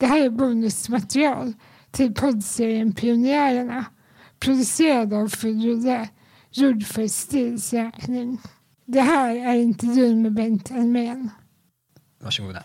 Det 0.00 0.06
här 0.06 0.24
är 0.24 0.30
bonusmaterial 0.30 1.52
till 1.90 2.14
poddserien 2.14 2.92
Pionjärerna 2.92 3.84
producerad 4.38 5.14
av 5.14 5.28
Fudrulle, 5.28 6.08
gjord 6.50 6.84
för 6.84 7.08
STILs 7.08 7.72
räkning. 7.72 8.40
Det 8.84 9.00
här 9.00 9.36
är 9.36 9.54
intervjun 9.54 10.22
med 10.22 10.34
Bengt 10.34 10.70
Elmén. 10.70 11.30
Varsågoda. 12.22 12.62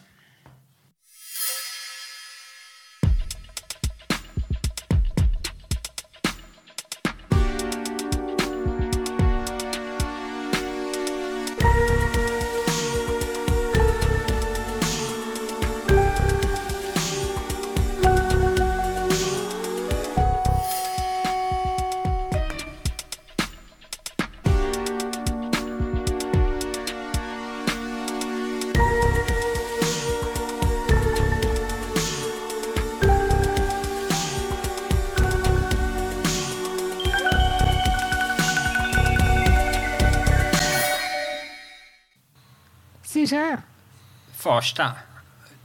Farsta. 44.55 44.91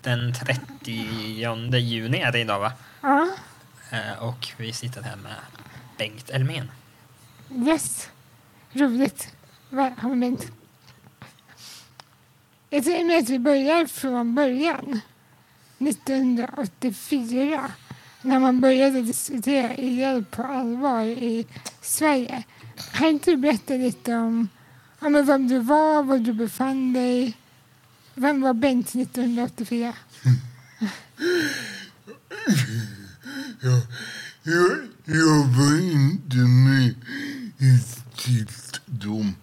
Den 0.02 0.32
30 0.34 0.90
juni 1.78 2.18
är 2.18 2.32
det 2.32 2.38
idag, 2.40 2.60
va? 2.60 2.72
ja, 3.00 3.28
Eh, 3.90 4.22
Och 4.22 4.48
vi 4.56 4.72
sitter 4.72 5.02
här 5.02 5.16
med 5.16 5.32
Bengt 5.98 6.30
Elmén. 6.30 6.70
yes. 7.66 8.08
Roligt. 8.72 9.34
Välkommen. 9.68 10.38
Jag 12.70 12.84
tänker 12.84 13.18
att 13.18 13.28
vi 13.28 13.38
börjar 13.38 13.86
från 13.86 14.34
början. 14.34 15.00
1984. 15.78 17.70
När 18.22 18.38
man 18.38 18.60
började 18.60 19.02
diskutera 19.02 19.74
el 19.74 20.24
på 20.24 20.42
allvar 20.42 21.02
i 21.04 21.46
Sverige. 21.80 22.42
Kan 22.92 23.06
inte 23.08 23.30
du 23.30 23.36
berätta 23.36 23.74
lite 23.74 24.14
om 24.14 24.48
men 25.00 25.26
vem 25.26 25.48
du 25.48 25.58
var, 25.58 26.02
var 26.02 26.18
du 26.18 26.32
befann 26.32 26.92
dig? 26.92 27.36
Vem 28.14 28.40
var 28.40 28.54
Bengt 28.54 28.94
1984? 28.94 29.94
Jag, 33.60 33.82
jag, 34.42 34.78
jag 35.04 35.44
var 35.44 35.92
inte 35.92 36.36
med 36.36 36.94
i 37.58 37.78
stiftsdom. 37.78 39.34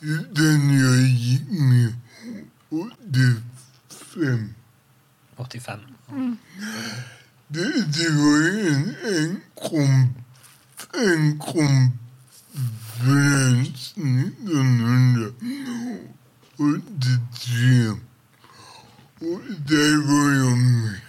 Utan 0.00 0.78
jag 0.78 1.02
gick 1.02 1.50
med 1.50 1.94
85. 2.68 4.54
85. 5.36 5.80
Det, 7.48 7.86
det 7.86 8.10
var 8.10 8.38
en, 8.68 8.94
en, 9.14 9.40
kom, 9.54 10.14
en 10.94 11.38
konferens 11.38 11.76
1983. 16.56 17.90
Och 19.20 19.40
där 19.58 19.96
var 20.06 20.32
jag 20.34 20.58
med. 20.58 21.00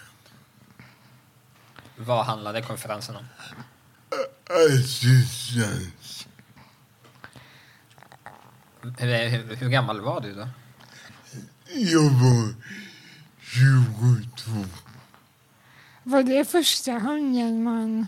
Vad 1.97 2.25
handlade 2.25 2.61
konferensen 2.61 3.15
om? 3.15 3.25
Assistans. 4.49 6.27
Hur, 8.97 9.29
hur, 9.29 9.55
hur 9.55 9.69
gammal 9.69 10.01
var 10.01 10.21
du 10.21 10.33
då? 10.33 10.47
Jag 11.73 12.09
var 12.09 12.53
22. 13.39 14.65
Var 16.03 16.23
det 16.23 16.45
första 16.45 16.99
gången 16.99 17.63
man 17.63 18.07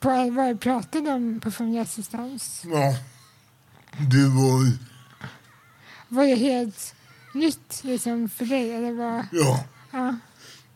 på 0.00 0.10
allvar 0.10 0.54
pratade 0.54 1.10
om 1.10 1.40
personlig 1.40 1.78
assistans? 1.80 2.62
Ja, 2.64 2.96
det 3.98 4.28
var... 4.28 4.91
Var 6.12 6.26
det 6.26 6.34
helt 6.34 6.94
nytt 7.34 7.80
liksom, 7.84 8.28
för 8.28 8.44
dig? 8.44 8.74
Eller 8.74 8.92
var, 8.92 9.26
Ja, 9.32 9.64
ja. 9.92 10.16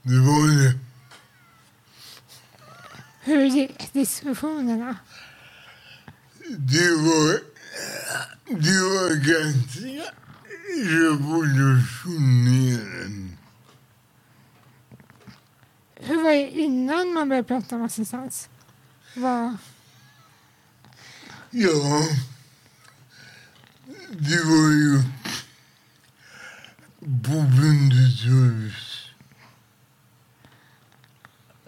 det 0.03 0.19
var 0.19 0.63
det. 0.65 0.79
Hur 3.21 3.45
gick 3.45 3.93
diskussionerna? 3.93 4.97
Det 6.59 6.91
var... 6.91 7.39
Det 8.49 8.81
var 8.81 9.15
ganska 9.15 10.13
revolutionerande. 11.01 13.37
Hur 15.95 16.23
var 16.23 16.31
det 16.31 16.51
innan 16.51 17.13
man 17.13 17.29
började 17.29 17.49
prata 17.49 17.77
om 17.77 17.83
assistans? 17.83 18.49
Vad, 19.17 19.57
Ja, 21.51 22.03
det 24.11 24.45
var 24.45 24.71
ju 24.71 25.03
boendeservice. 27.07 29.11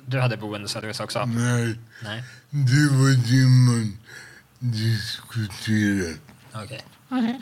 Du 0.06 0.20
hade 0.20 0.36
boendeservice 0.36 1.00
också? 1.00 1.24
Nej, 1.26 1.78
Nej. 2.04 2.24
det 2.50 2.88
var 2.90 3.10
det 3.30 3.46
man 3.48 3.98
diskuterade. 4.58 6.16
Okej. 6.54 6.84
okej. 7.08 7.40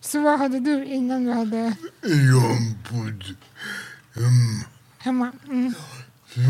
Så 0.00 0.22
vad 0.22 0.38
hade 0.38 0.60
du 0.60 0.84
innan 0.84 1.24
du 1.24 1.32
hade 1.32 1.76
Jag 2.02 2.74
bodde 2.90 3.34
hemma. 4.14 4.64
hemma? 4.98 5.32
Mm. 5.48 5.74
Så 6.34 6.40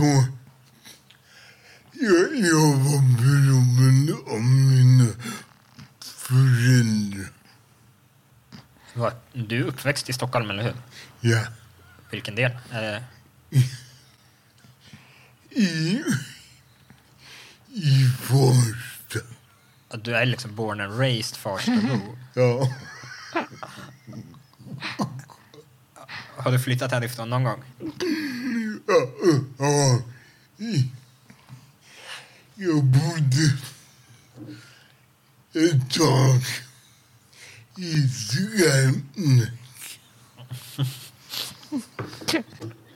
jag, 1.93 2.37
jag 2.37 2.77
var 2.77 3.03
beroende 3.23 4.13
av 4.35 4.41
mina 4.43 5.07
föräldrar. 6.01 7.29
Du 9.33 9.59
är 9.61 9.65
uppväxt 9.65 10.09
i 10.09 10.13
Stockholm, 10.13 10.51
eller 10.51 10.63
hur? 10.63 10.75
Ja. 11.21 11.45
Vilken 12.11 12.35
del? 12.35 12.53
Eh, 12.73 13.03
I, 15.51 16.03
I 17.73 18.09
Farsta. 18.23 19.19
du 19.99 20.17
är 20.17 20.27
liksom 20.27 20.55
born 20.55 20.81
and 20.81 20.99
raised 21.01 21.37
Farstabo. 21.37 22.17
Ja. 22.35 22.71
Har 26.37 26.53
du 26.53 26.59
flyttat 26.59 26.93
härifrån 26.93 27.31
någon 27.31 27.45
gång? 27.45 27.63
Ja, 28.87 30.01
Jag 32.55 32.85
bodde 32.85 33.57
ett 35.55 35.91
tag. 35.91 36.41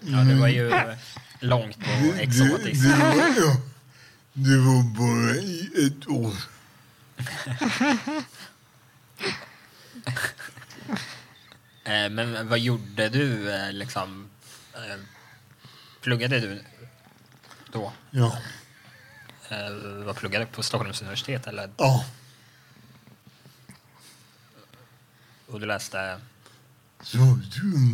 Ja, 0.01 0.17
det 0.19 0.35
var 0.35 0.49
ju 0.49 0.71
eh, 0.71 0.95
långt 1.41 1.77
och 1.77 1.83
Det, 1.83 2.13
det, 2.13 2.21
exotiskt. 2.23 2.85
var, 2.85 3.57
det 4.33 4.57
var 4.59 4.83
bara 4.99 5.35
i 5.37 5.71
ett 5.87 6.09
år. 6.09 6.35
Eh, 11.85 12.11
Men 12.11 12.49
vad 12.49 12.59
gjorde 12.59 13.09
du 13.09 13.55
eh, 13.55 13.73
liksom? 13.73 14.29
eh, 14.75 15.01
Pluggade 16.01 16.41
du 16.41 16.63
då? 17.73 17.93
Ja. 18.11 18.39
Vad 20.05 20.17
pluggade 20.17 20.45
du 20.45 20.51
på 20.51 20.63
Stockholms 20.63 21.01
universitet 21.03 21.47
eller? 21.47 21.71
ja. 21.77 22.05
Och 25.51 25.61
du 25.61 25.67
läste 25.67 26.21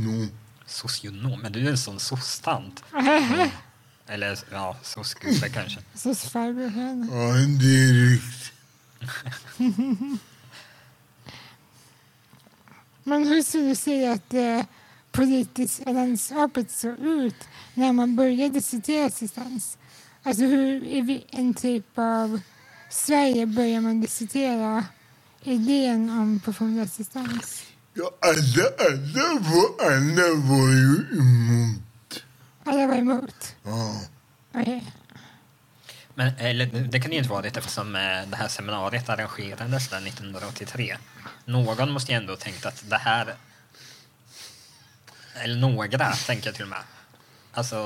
nog. 0.04 0.28
socionom? 0.66 1.40
Men 1.40 1.52
du 1.52 1.66
är 1.66 1.70
en 1.70 1.78
sån 1.78 2.00
sosstant. 2.00 2.84
Eller 4.06 4.38
ja, 4.52 4.76
sossgubbe 4.82 5.48
kanske. 5.48 5.80
Så 5.94 6.14
farbror 6.14 6.68
henne. 6.68 7.06
Ja, 7.10 7.32
det 7.60 7.84
är 7.84 8.10
riktigt. 8.10 8.52
Men 13.04 13.26
hur 13.26 13.42
skulle 13.42 13.68
du 13.68 13.74
säga 13.74 14.12
att 14.12 14.30
det 14.30 14.66
politiska 15.12 15.92
landskapet 15.92 16.70
såg 16.70 16.98
ut 16.98 17.48
när 17.74 17.92
man 17.92 18.16
började 18.16 18.54
diskutera 18.54 19.06
assistans? 19.06 19.78
Alltså 20.22 20.42
hur 20.44 20.84
i 20.84 21.00
vilken 21.00 21.54
typ 21.54 21.98
av 21.98 22.40
Sverige 22.90 23.46
börjar 23.46 23.80
man 23.80 24.00
diskutera 24.00 24.84
idén 25.46 26.10
om 26.10 26.40
personlig 26.44 26.82
assistans? 26.82 27.64
Ja, 27.94 28.10
alla, 28.20 28.64
alla, 28.78 29.40
var, 29.40 29.86
alla 29.86 30.34
var 30.34 30.68
ju 30.72 31.18
emot. 31.18 32.24
Alla 32.64 32.86
var 32.86 32.96
emot? 32.96 33.56
Ja. 33.62 34.00
Okej. 34.54 34.92
Men 36.14 36.32
eller, 36.38 36.66
det 36.66 37.00
kan 37.00 37.12
ju 37.12 37.18
inte 37.18 37.30
vara 37.30 37.42
det 37.42 37.56
eftersom 37.56 37.96
eh, 37.96 38.00
det 38.30 38.36
här 38.36 38.48
seminariet 38.48 39.08
arrangerades 39.08 39.88
där 39.88 40.06
1983. 40.06 40.96
Någon 41.44 41.92
måste 41.92 42.12
ju 42.12 42.16
ändå 42.16 42.32
ha 42.32 42.36
tänkt 42.36 42.66
att 42.66 42.84
det 42.90 42.96
här... 42.96 43.34
Eller 45.34 45.56
några, 45.56 46.12
tänker 46.12 46.46
jag 46.46 46.54
till 46.54 46.64
och 46.64 46.68
med. 46.68 46.82
Alltså, 47.52 47.76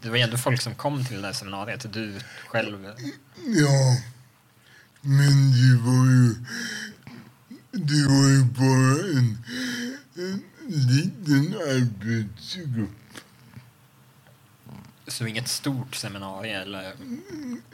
det 0.00 0.10
var 0.10 0.16
ju 0.16 0.22
ändå 0.22 0.38
folk 0.38 0.60
som 0.60 0.74
kom 0.74 1.04
till 1.04 1.20
det 1.20 1.26
här 1.26 1.34
seminariet. 1.34 1.92
Du 1.92 2.20
själv... 2.46 2.92
Ja, 3.36 3.96
men 5.06 5.52
det 5.52 5.76
var 5.82 6.06
ju... 6.06 6.34
Det 7.72 8.06
var 8.08 8.28
ju 8.28 8.44
bara 8.44 9.18
en, 9.18 9.38
en 10.14 10.42
liten 10.66 11.54
arbetsgrupp. 11.54 12.90
Så 15.06 15.26
inget 15.26 15.48
stort 15.48 15.94
seminarium 15.94 16.62
eller... 16.62 16.82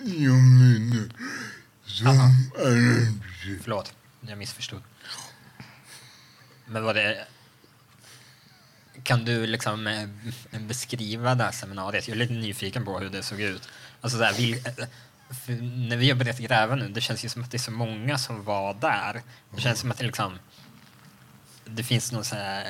Jag 0.04 0.42
menar, 0.42 1.08
som 1.84 2.06
Aha. 2.06 2.28
arrangerade. 2.58 3.18
Förlåt, 3.62 3.94
jag 4.20 4.38
missförstod. 4.38 4.82
Men 6.66 6.84
var 6.84 6.94
det... 6.94 7.26
Kan 9.02 9.24
du 9.24 9.46
liksom 9.46 9.86
eh, 9.86 10.08
beskriva 10.60 11.34
det 11.34 11.44
här 11.44 11.52
seminariet? 11.52 12.08
Jag 12.08 12.14
är 12.14 12.18
lite 12.18 12.32
nyfiken 12.32 12.84
på 12.84 12.98
hur 12.98 13.10
det 13.10 13.22
såg 13.22 13.40
ut. 13.40 13.68
Alltså 14.00 14.18
så 14.18 14.24
här, 14.24 14.34
vil, 14.34 14.60
när 15.88 15.96
vi 15.96 16.10
har 16.10 16.16
börjat 16.16 16.38
gräva 16.38 16.74
nu, 16.74 16.88
det 16.88 17.00
känns 17.00 17.24
ju 17.24 17.28
som 17.28 17.42
att 17.42 17.50
det 17.50 17.56
är 17.56 17.58
så 17.58 17.70
många 17.70 18.18
som 18.18 18.44
var 18.44 18.74
där. 18.74 19.22
Det 19.54 19.60
känns 19.60 19.80
som 19.80 19.90
att 19.90 19.98
det 19.98 20.04
liksom... 20.04 20.38
Det 21.64 21.82
finns 21.82 22.12
någon 22.12 22.24
så 22.24 22.34
här, 22.34 22.64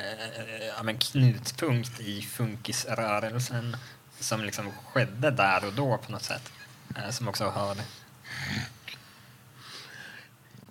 ja, 0.77 0.83
men 0.83 0.97
knutpunkt 0.97 1.99
i 1.99 2.21
funkisrörelsen 2.21 3.77
som 4.19 4.43
liksom 4.43 4.71
skedde 4.71 5.31
där 5.31 5.65
och 5.65 5.73
då 5.73 5.97
på 5.97 6.11
något 6.11 6.23
sätt. 6.23 6.51
Eh, 6.95 7.09
som 7.09 7.27
också 7.27 7.45
har... 7.45 7.77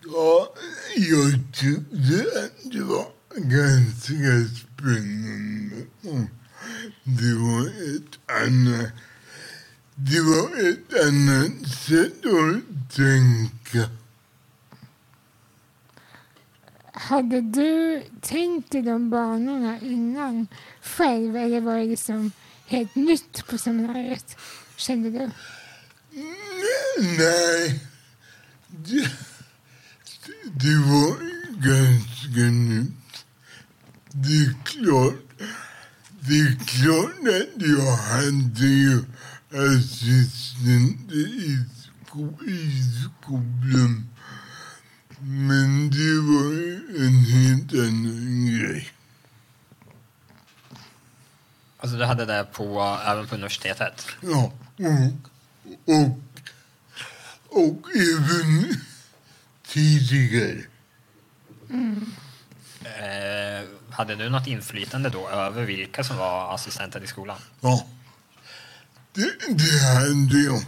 Ja, 0.04 0.54
jag 0.96 1.32
tyckte 1.52 2.40
att 2.44 2.72
det 2.72 2.82
var 2.82 3.06
ganska 3.36 4.56
spännande. 4.56 5.76
Det 7.04 7.34
var 7.34 7.66
ett 7.66 8.44
annat... 8.44 8.92
Det 10.04 10.20
var 10.20 10.70
ett 10.70 11.04
annat 11.06 11.68
sätt 11.68 12.26
att 12.26 12.94
tänka. 12.96 13.90
Hade 16.92 17.40
du 17.40 18.02
tänkt 18.20 18.74
i 18.74 18.80
de 18.80 19.10
banorna 19.10 19.80
innan 19.80 20.46
själv 20.82 21.36
eller 21.36 21.60
var 21.60 21.76
det 21.76 21.84
liksom 21.84 22.32
helt 22.66 22.94
nytt 22.94 23.46
på 23.46 23.58
seminariet? 23.58 24.36
Kände 24.76 25.10
du? 25.10 25.30
Nej, 27.18 27.80
det, 28.68 29.10
det 30.44 30.76
var 30.76 31.16
ganska 31.66 32.50
nytt. 32.50 33.24
Det 34.12 34.36
är 34.36 34.54
klart, 34.64 35.42
det 36.20 36.34
är 36.34 36.58
klart 36.66 37.28
att 37.28 37.62
jag 37.62 37.96
hade 37.96 38.66
ju 38.66 39.04
assistenter 39.52 41.16
i, 41.16 41.64
sko, 42.06 42.38
i 42.46 42.82
skolan. 43.22 44.08
Men 45.18 45.90
det 45.90 46.16
var 46.30 46.52
en 47.06 47.24
helt 47.24 47.72
annan 47.72 48.46
grej. 48.46 48.92
Alltså 51.76 51.96
du 51.96 52.04
hade 52.04 52.24
det 52.24 52.46
på, 52.52 52.98
även 53.06 53.26
på 53.26 53.34
universitetet? 53.34 54.06
Ja, 54.20 54.52
och, 54.76 55.30
och, 55.94 56.18
och 57.48 57.86
även 57.96 58.76
tidigare. 59.66 60.62
Eh, 62.84 63.68
hade 63.90 64.14
du 64.14 64.28
något 64.28 64.46
inflytande 64.46 65.08
då 65.08 65.28
över 65.28 65.64
vilka 65.64 66.04
som 66.04 66.16
var 66.16 66.54
assistenter 66.54 67.04
i 67.04 67.06
skolan? 67.06 67.38
Ja, 67.60 67.86
det, 69.12 69.32
det 69.48 69.78
hade 69.84 70.38
jag. 70.42 70.64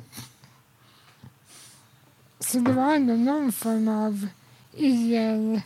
Så 2.40 2.58
det 2.58 2.72
var 2.72 2.94
ändå 2.94 3.14
någon 3.14 3.52
form 3.52 3.88
av 3.88 4.28
IL-känsla 4.76 5.64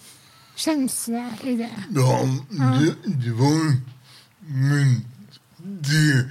i 1.43 1.57
det. 1.57 1.85
Ja, 1.91 2.29
det, 2.49 2.95
det 3.05 3.33
var... 3.33 3.77
Men 4.41 5.05
det, 5.59 6.29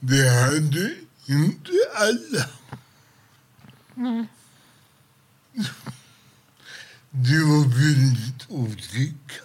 det 0.00 0.28
hade 0.28 0.94
inte 1.26 1.72
alla. 1.96 2.44
Mm. 3.96 4.26
Det 7.10 7.38
var 7.38 7.64
väldigt 7.68 8.50
olika. 8.50 9.44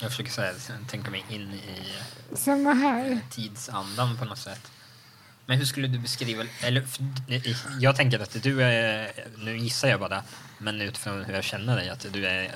Jag 0.00 0.10
försöker 0.10 0.30
säga, 0.30 0.54
tänka 0.88 1.10
mig 1.10 1.24
in 1.28 1.52
i 1.54 1.92
Samma 2.36 2.72
här. 2.74 3.20
tidsandan 3.30 4.16
på 4.16 4.24
något 4.24 4.38
sätt. 4.38 4.70
Men 5.46 5.58
hur 5.58 5.64
skulle 5.64 5.88
du 5.88 5.98
beskriva... 5.98 6.44
Eller, 6.62 6.86
f- 7.28 7.44
jag 7.80 7.96
tänker 7.96 8.20
att 8.20 8.42
du 8.42 8.62
är... 8.62 9.12
Nu 9.38 9.58
gissar 9.58 9.88
jag 9.88 10.00
bara 10.00 10.24
men 10.58 10.80
utifrån 10.80 11.24
hur 11.24 11.34
jag 11.34 11.44
känner 11.44 11.76
dig, 11.76 11.88
att 11.90 12.06
du 12.12 12.26
är, 12.26 12.50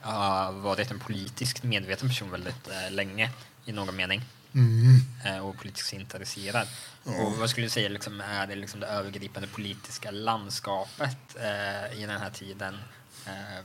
har 0.00 0.52
varit 0.52 0.90
en 0.90 0.98
politiskt 0.98 1.62
medveten 1.62 2.08
person 2.08 2.30
väldigt 2.30 2.68
eh, 2.68 2.90
länge 2.90 3.30
i 3.64 3.72
någon 3.72 3.96
mening. 3.96 4.22
Mm. 4.54 5.00
eh, 5.24 5.38
och 5.46 5.58
politiskt 5.58 5.92
intresserad. 5.92 6.68
Och 7.04 7.36
vad 7.38 7.50
skulle 7.50 7.66
du 7.66 7.70
säga 7.70 7.88
liksom, 7.88 8.20
är 8.20 8.46
det, 8.46 8.54
liksom 8.54 8.80
det 8.80 8.86
övergripande 8.86 9.48
politiska 9.48 10.10
landskapet 10.10 11.16
eh, 11.36 11.98
i 12.02 12.06
den 12.06 12.20
här 12.20 12.30
tiden 12.30 12.78
eh, 13.26 13.64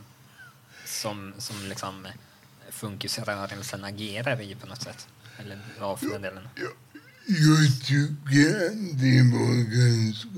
som, 0.85 1.33
som 1.37 1.55
liksom 1.69 2.07
funkisrörelsen 2.69 3.83
agerar 3.83 4.41
i 4.41 4.55
på 4.55 4.67
något 4.67 4.81
sätt? 4.81 5.07
Eller 5.39 5.59
ja, 5.79 5.97
för 5.97 6.07
den 6.09 6.21
delen. 6.21 6.47
Jag, 6.55 6.71
jag 7.27 7.85
tycker 7.85 8.67
att 8.67 8.99
det 8.99 9.21
var 9.33 9.55
ganska 9.77 10.29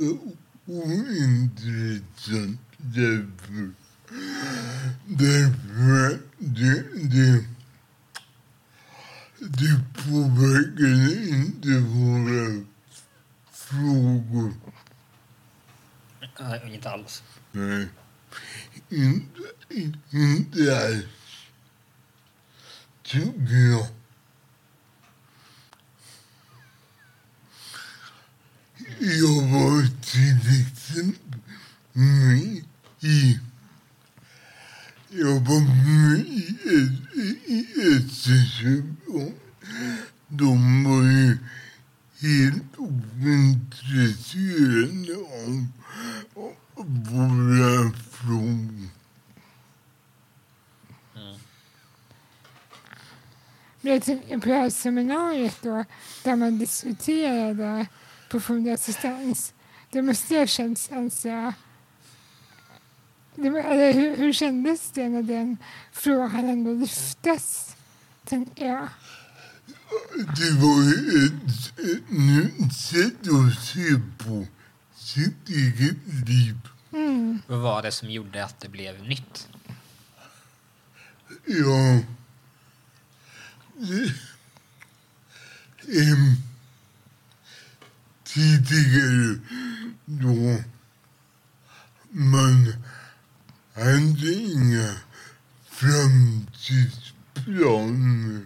ointressant 0.66 2.60
därför, 2.78 3.72
därför 5.06 6.14
att 6.14 6.20
det, 6.38 6.84
det, 7.10 7.46
det 9.40 9.82
påverkade 10.04 11.30
inte 11.30 11.80
våra 11.80 12.66
frågor. 13.54 14.54
Eh, 16.40 16.74
inte 16.74 16.90
alls. 16.90 17.24
Nej, 17.52 17.88
inte, 18.90 19.42
inte 20.10 20.78
alls. 20.86 21.06
Tycker 23.04 23.56
jag. 23.72 23.88
Jag 29.00 29.42
var 29.52 29.88
till 30.02 30.62
exempel 30.62 31.40
med 31.94 32.64
i... 33.00 33.40
Jag 35.10 35.40
var 35.40 35.60
med 35.60 36.20
i, 36.28 36.58
ett- 36.66 37.16
i, 37.16 37.38
i 37.54 37.68
SSU. 38.10 38.84
och 39.08 39.34
De 40.28 40.84
var 40.84 41.04
ju 41.04 41.38
helt 42.22 42.78
ointresserade 42.78 45.16
av, 45.16 45.68
av 46.36 46.46
våra 47.06 47.92
frågor. 48.12 48.90
Men 53.82 53.94
jag 53.94 54.04
tänker 54.04 54.28
på 54.28 54.29
det 54.29 54.29
här 54.29 54.29
seminariet 54.72 55.58
då, 55.62 55.86
där 56.24 56.36
man 56.36 56.60
diskuterade 56.60 57.88
personlig 58.30 58.72
assistans. 58.72 59.54
Det 59.92 60.02
måste 60.02 60.38
ha 60.38 60.48
känts 60.48 60.88
ganska... 60.88 61.54
Det, 63.36 63.48
eller 63.48 63.94
hur, 63.94 64.18
hur 64.18 64.34
kändes 64.34 64.92
det 64.92 65.10
när 65.10 65.24
den 65.24 65.58
frågan 65.92 66.50
ändå 66.50 66.74
lyftes? 66.74 67.76
Tänker 68.26 68.66
jag. 68.66 68.88
Det 70.16 70.52
var 70.52 70.80
ett, 71.26 71.80
ett 71.80 72.10
nytt 72.10 72.74
sätt 72.74 73.28
att 73.28 73.64
se 73.66 74.00
på 74.18 74.46
sitt 74.96 75.50
eget 75.50 76.28
liv. 76.28 76.58
Mm. 76.92 77.40
Vad 77.48 77.60
var 77.60 77.82
det 77.82 77.92
som 77.92 78.10
gjorde 78.10 78.46
att 78.46 78.60
det 78.60 78.70
blev 78.70 79.04
nytt? 79.04 79.48
Ja. 81.46 82.02
Det, 83.76 84.14
em, 85.88 86.36
tidigare 88.24 89.40
då 90.06 90.64
man 92.12 92.74
hade 93.74 94.34
inga 94.34 94.96
framtidsplaner 95.70 98.46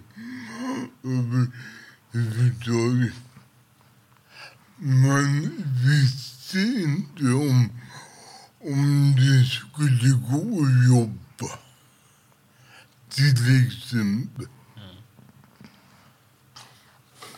överhuvudtaget. 1.04 3.14
Man 4.78 5.52
visste 5.86 6.60
inte 6.60 7.24
om, 7.24 7.70
om 8.60 9.16
det 9.16 9.46
skulle 9.46 10.10
gå 10.10 10.66
att 10.66 10.86
jobba. 10.88 11.60
Till 13.10 13.68
exempel. 13.68 14.48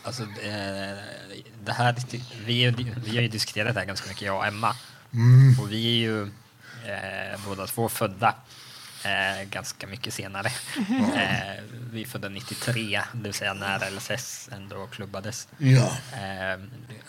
Alltså, 0.05 0.23
eh, 0.23 0.97
det 1.63 1.71
här, 1.71 1.95
vi, 2.45 2.69
vi 3.05 3.15
har 3.15 3.21
ju 3.21 3.27
diskuterat 3.27 3.73
det 3.73 3.79
här 3.79 3.87
ganska 3.87 4.09
mycket, 4.09 4.21
jag 4.21 4.37
och 4.37 4.45
Emma. 4.45 4.75
Mm. 5.13 5.59
Och 5.59 5.71
vi 5.71 5.85
är 5.85 5.99
ju 5.99 6.21
eh, 6.85 7.39
båda 7.45 7.67
två 7.67 7.89
födda 7.89 8.35
eh, 9.03 9.49
ganska 9.49 9.87
mycket 9.87 10.13
senare. 10.13 10.51
Eh, 11.15 11.63
vi 11.91 12.01
är 12.01 12.05
födda 12.05 12.29
93, 12.29 13.01
det 13.13 13.23
vill 13.23 13.33
säga 13.33 13.53
när 13.53 13.91
LSS 13.91 14.49
ändå 14.51 14.87
klubbades. 14.87 15.47
Ja. 15.57 15.97
Eh, 16.13 16.59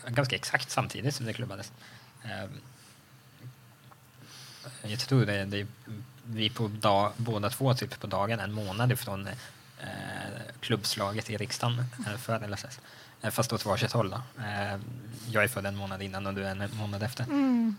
ganska 0.09 0.37
exakt 0.37 0.71
samtidigt 0.71 1.15
som 1.15 1.27
det 1.27 1.33
klubbades. 1.33 1.73
Eh, 2.25 2.51
jag 4.83 4.99
tror 4.99 5.27
det, 5.27 5.45
det 5.45 5.67
vi 6.25 6.51
på 6.51 6.69
dag, 6.69 7.13
båda 7.17 7.51
två 7.51 7.75
typ 7.75 8.01
på 8.01 8.07
dagen 8.07 8.41
en 8.41 8.53
månad 8.53 8.93
ifrån 8.93 9.29
klubbslaget 10.61 11.31
i 11.31 11.37
riksdagen 11.37 11.85
eh, 12.07 12.17
för 12.17 12.49
LSS. 12.49 12.81
Eh, 13.23 13.31
fast 13.31 13.53
åt 13.53 13.65
varsitt 13.65 13.93
håll. 13.93 14.11
Då. 14.11 14.43
Eh, 14.43 14.79
jag 15.31 15.45
är 15.45 15.49
född 15.49 15.67
en 15.67 15.77
månad 15.77 16.03
innan 16.03 16.27
och 16.27 16.35
du 16.35 16.47
är 16.47 16.51
en 16.51 16.77
månad 16.77 17.03
efter. 17.03 17.25
Mm. 17.25 17.77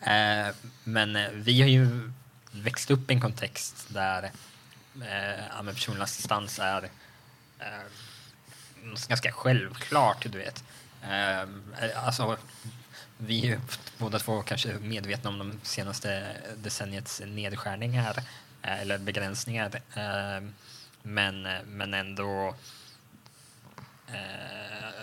Eh, 0.00 0.54
men 0.84 1.16
eh, 1.16 1.28
vi 1.32 1.60
har 1.60 1.68
ju 1.68 2.12
växt 2.52 2.90
upp 2.90 3.10
i 3.10 3.14
en 3.14 3.20
kontext 3.20 3.86
där 3.88 4.30
eh, 4.94 5.62
personlig 5.74 6.02
assistans 6.02 6.58
är 6.58 6.82
eh, 7.58 7.66
ganska 9.08 9.32
självklart, 9.32 10.26
du 10.32 10.38
vet. 10.38 10.64
Eh, 11.02 11.48
alltså, 12.06 12.36
vi 13.18 13.48
är 13.48 13.60
båda 13.98 14.18
två 14.18 14.42
kanske 14.42 14.74
medvetna 14.80 15.30
om 15.30 15.38
de 15.38 15.60
senaste 15.62 16.36
decenniets 16.56 17.22
nedskärningar 17.26 18.16
eh, 18.62 18.80
eller 18.80 18.98
begränsningar. 18.98 19.70
Eh, 21.04 21.10
men, 21.10 21.42
men 21.66 21.94
ändå 21.94 22.54
eh, 24.06 24.94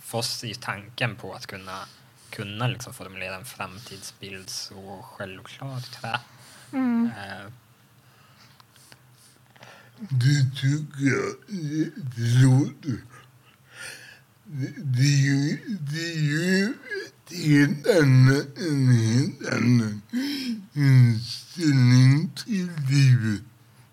för 0.00 0.18
oss 0.18 0.44
är 0.44 0.48
ju 0.48 0.54
tanken 0.54 1.16
på 1.16 1.32
att 1.34 1.46
kunna, 1.46 1.84
kunna 2.30 2.66
liksom 2.68 2.94
formulera 2.94 3.36
en 3.36 3.44
framtidsbild 3.44 4.50
så 4.50 5.02
självklar, 5.02 5.80
tror 5.80 6.10
jag. 6.12 6.20
Mm. 6.72 7.06
Eh, 7.06 7.52
Det 9.98 10.50
tycker 10.60 11.04
jag 11.06 11.34
det, 11.48 11.90
låter. 12.42 12.98
Det, 14.44 14.72
det, 14.76 15.02
är 15.02 15.22
ju, 15.22 15.58
det 15.80 16.12
är 16.12 16.20
ju 16.20 16.74
ett 17.06 17.32
helt 17.44 17.86
annan, 17.86 18.44
en 18.56 18.88
helt 18.88 19.48
annan 19.54 20.02
inställning 20.72 22.30
till 22.44 22.70
livet. 22.90 23.42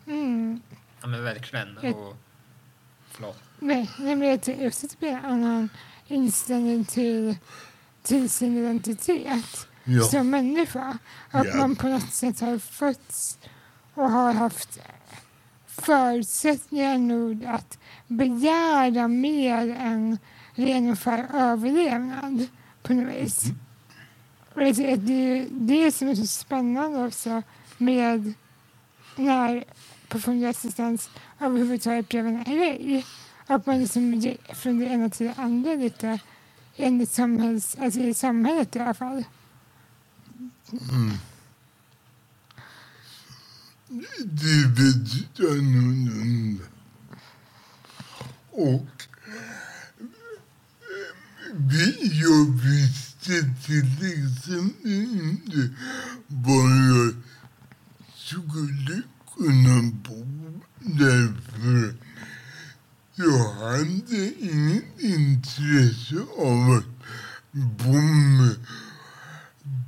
Mm. 0.07 0.61
Ja, 1.03 1.07
men 1.07 1.23
verkligen. 1.23 1.77
Jag- 1.81 1.95
Och, 1.95 2.15
förlåt. 3.11 3.43
Nej, 3.59 3.89
nej, 3.99 4.15
men 4.15 4.27
jag 4.27 4.41
tycker 4.41 4.67
också 4.67 4.85
att 4.85 4.91
det 4.91 4.99
blir 4.99 5.09
en 5.09 5.25
annan 5.25 5.69
inställning 6.07 6.85
till, 6.85 7.35
till 8.03 8.29
sin 8.29 8.57
identitet 8.57 9.67
Ja. 9.83 10.03
som 10.03 10.29
människa. 10.29 10.97
Att 11.31 11.47
Ja. 11.47 11.55
man 11.55 11.75
på 11.75 11.87
något 11.87 12.13
sätt 12.13 12.39
har 12.39 12.57
fötts 12.59 13.37
och 13.93 14.11
har 14.11 14.33
haft 14.33 14.79
förutsättningar 15.67 16.97
nog 16.97 17.45
att 17.45 17.77
begära 18.07 19.07
mer 19.07 19.75
än 19.79 20.17
ren 20.55 20.91
och 20.91 20.99
skär 20.99 21.27
överlevnad 21.33 22.47
på 22.83 22.93
något 22.93 23.13
vis. 23.15 23.45
Att 24.55 24.75
det 24.75 24.91
är 24.91 25.47
det 25.51 25.91
som 25.91 26.07
är 26.07 26.15
så 26.15 26.27
spännande 26.27 27.05
också 27.07 27.41
med 27.77 28.33
när 29.15 29.63
personlig 30.13 30.47
assistans 30.47 31.09
överhuvudtaget 31.39 32.09
blev 32.09 32.27
en 32.27 32.43
grej. 32.43 33.05
Att 33.47 33.65
man 33.65 33.79
liksom 33.79 34.35
från 34.53 34.79
det 34.79 34.85
ena 34.85 35.09
till 35.09 35.27
det 35.27 35.33
andra 35.37 35.75
lite 35.75 36.19
enligt 36.75 37.11
samhälls, 37.11 37.75
alltså 37.79 37.99
i 37.99 38.13
samhället 38.13 38.75
i 38.75 38.79
alla 38.79 38.93
fall. 38.93 39.23
Det 44.25 44.45
är 44.45 44.75
väldigt 44.75 45.39
annorlunda. 45.39 46.63
Och 48.51 49.03
vi, 51.53 52.21
jag 52.23 52.61
visste 52.61 53.55
till 53.65 54.03
exempel 54.03 54.91
inte 54.91 55.69
var 56.27 56.69
jag 56.87 57.15
skulle 58.15 59.01
kunna 59.35 59.91
bo 60.03 60.61
därför 60.79 61.95
jag 63.15 63.53
hade 63.53 64.33
inget 64.39 64.99
intresse 64.99 66.15
av 66.37 66.71
att 66.71 66.85
bo 67.61 68.01
med 68.01 68.55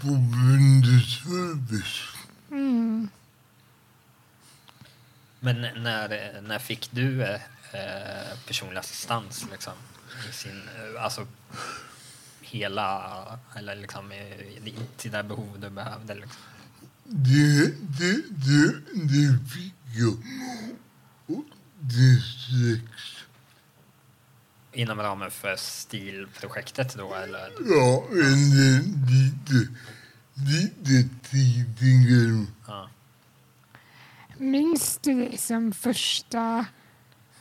boendeservice. 0.01 2.01
Mm. 2.51 3.09
Men 5.39 5.61
när, 6.47 6.59
fick 6.59 6.91
du 6.91 7.23
eh, 7.23 7.39
personlig 8.47 8.77
assistans? 8.77 9.45
Liksom, 9.51 9.73
i 10.29 10.33
sin, 10.33 10.61
eh, 10.61 11.03
alltså 11.03 11.27
hela, 12.41 13.39
eller 13.55 13.75
liksom 13.75 14.13
till 14.97 15.11
det 15.11 15.23
behov 15.23 15.57
du 15.59 15.69
behövde? 15.69 16.15
Liksom. 16.15 16.41
Det, 17.03 17.65
det, 17.99 18.21
det, 18.29 18.73
det 18.93 19.49
fick 19.49 19.73
jag. 19.95 20.17
Och 21.25 21.45
det 21.79 22.21
strax. 22.21 23.25
Inom 24.73 24.99
ramen 24.99 25.31
för 25.31 25.55
STIL-projektet 25.55 26.95
då, 26.95 27.15
eller? 27.15 27.51
Ja, 27.69 28.03
eller 28.11 28.81
lite, 29.11 29.71
lite 30.33 31.09
tidigare. 31.29 32.45
Ja. 32.67 32.89
Minns 34.37 34.99
du 35.01 35.29
det 35.29 35.37
som 35.37 35.71
första 35.71 36.65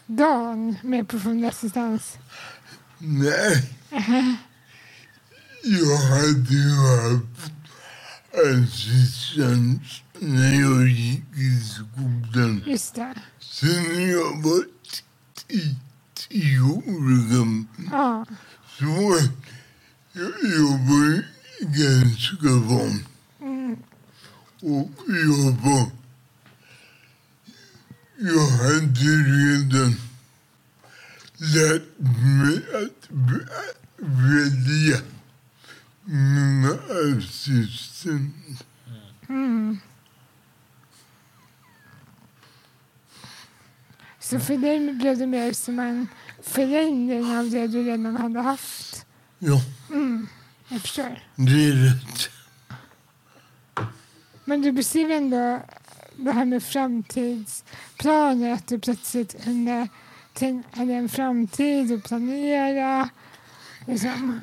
dagen 0.06 0.76
med 0.82 1.08
personlig 1.08 1.48
assistans? 1.48 2.18
Nej. 2.98 3.70
Jag 5.62 5.96
hade 5.96 6.54
ju 6.54 6.70
haft 6.70 7.52
assistans 8.32 10.02
när 10.18 10.60
jag 10.60 10.88
gick 10.88 11.24
i 11.36 11.60
skolan. 11.60 12.62
Just 12.66 12.94
det. 12.94 13.14
Sen 13.40 14.10
jag 14.10 14.42
var 14.42 14.64
tio, 15.48 15.76
tio 16.14 16.60
år 16.60 17.30
gammal. 17.34 17.66
Ja. 17.92 18.26
Så 18.78 18.84
jag, 20.12 20.32
jag 20.42 20.78
var 20.88 21.24
ganska 21.60 22.48
van. 22.68 23.04
Mm. 23.40 23.76
Och 24.60 24.90
jag 25.06 25.50
var... 25.52 26.03
Jag 28.26 28.48
hade 28.48 29.10
redan 29.10 29.94
lärt 31.36 31.98
mig 31.98 32.56
att 32.74 33.08
välja 33.96 34.98
mina 36.04 36.68
assistenter. 37.18 38.66
Mm. 39.28 39.78
Så 44.20 44.40
för 44.40 44.56
dig 44.56 44.92
blev 44.94 45.18
det 45.18 45.26
mer 45.26 45.52
som 45.52 45.78
en 45.78 46.08
förändring 46.42 47.36
av 47.38 47.50
det 47.50 47.66
du 47.66 47.82
redan 47.82 48.16
hade 48.16 48.40
haft. 48.40 49.06
Ja, 49.38 49.60
Jag 50.68 50.80
förstår. 50.80 51.22
det 51.36 51.64
är 51.68 51.72
rätt. 51.72 52.30
Men 54.44 54.62
du 54.62 54.72
beskriver 54.72 55.14
ändå 55.16 55.62
det 56.16 56.32
här 56.32 56.44
med 56.44 56.62
framtidsplaner, 58.04 58.52
att 58.52 58.66
du 58.66 58.78
plötsligt 58.78 59.44
kunde 59.44 59.88
tänka 60.32 60.84
dig 60.84 60.94
en 60.94 61.08
framtid 61.08 61.92
och 61.92 62.04
planera. 62.04 63.08
Liksom. 63.86 64.40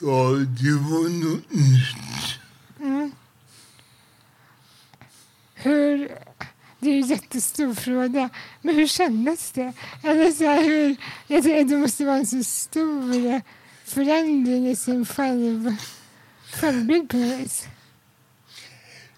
Ja, 0.00 0.24
det 0.60 0.72
var 0.72 1.08
något 1.08 1.50
nytt. 1.50 2.40
Mm. 2.80 3.12
Hur, 5.54 6.08
det 6.78 6.90
är 6.90 6.94
en 6.94 7.06
jättestor 7.06 7.74
fråga, 7.74 8.30
men 8.62 8.74
hur 8.74 8.86
kändes 8.86 9.52
det? 9.52 9.72
Eller 10.02 10.32
så 10.32 10.44
här, 10.44 10.62
hur, 10.62 10.96
jag 11.26 11.38
att 11.38 11.68
det 11.68 11.76
måste 11.76 12.04
vara 12.04 12.16
en 12.16 12.26
så 12.26 12.44
stor 12.44 13.40
förändring 13.84 14.68
i 14.68 14.76
sin 14.76 15.06
själv, 15.06 15.76
självbild 16.52 17.08
på 17.08 17.16
något 17.16 17.40
vis. 17.40 17.66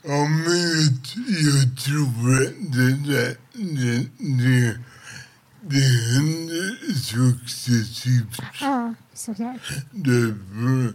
Ja, 0.04 0.24
men 0.28 0.44
jag, 0.46 0.92
jag 1.26 1.78
tror 1.78 2.42
att 2.42 2.72
det 2.72 2.92
där, 2.92 3.36
det, 3.52 4.06
det 4.18 4.78
det 5.64 6.12
händer 6.14 6.94
successivt. 6.94 8.40
Ja, 8.60 8.94
såklart. 9.14 9.72
Därför 9.90 10.94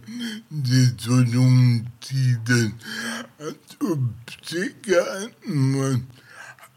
det 0.50 1.04
tar 1.04 1.36
lång 1.36 1.90
tid 2.00 2.74
att 3.38 3.76
upptäcka 3.80 5.02
att 5.02 5.46
man, 5.46 6.08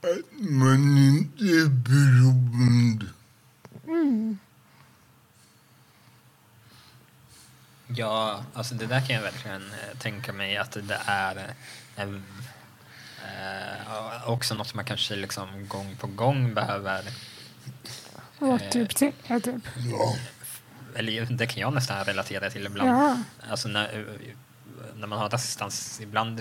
att 0.00 0.50
man 0.50 0.98
inte 0.98 1.44
är 1.44 1.68
beroende. 1.68 3.06
Mm. 3.86 4.38
Ja, 7.86 8.44
alltså 8.54 8.74
det 8.74 8.86
där 8.86 9.00
kan 9.06 9.16
jag 9.16 9.22
verkligen 9.22 9.62
eh, 9.62 9.98
tänka 9.98 10.32
mig 10.32 10.56
att 10.56 10.72
det 10.72 11.00
är 11.06 11.54
eh, 12.02 13.72
eh, 13.72 14.28
också 14.28 14.54
något 14.54 14.74
man 14.74 14.84
kanske 14.84 15.16
liksom 15.16 15.68
gång 15.68 15.96
på 15.96 16.06
gång 16.06 16.54
behöver 16.54 17.02
Återupptäcka, 18.40 19.40
typ. 19.40 19.62
Ja, 19.76 20.16
eller 20.94 21.26
det 21.30 21.46
kan 21.46 21.60
jag 21.60 21.74
nästan 21.74 22.04
relatera 22.04 22.50
till 22.50 22.66
ibland. 22.66 22.90
Ja. 22.90 23.18
Alltså 23.50 23.68
när, 23.68 24.06
när 24.94 25.06
man 25.06 25.18
har 25.18 25.34
assistans 25.34 26.00
ibland 26.00 26.40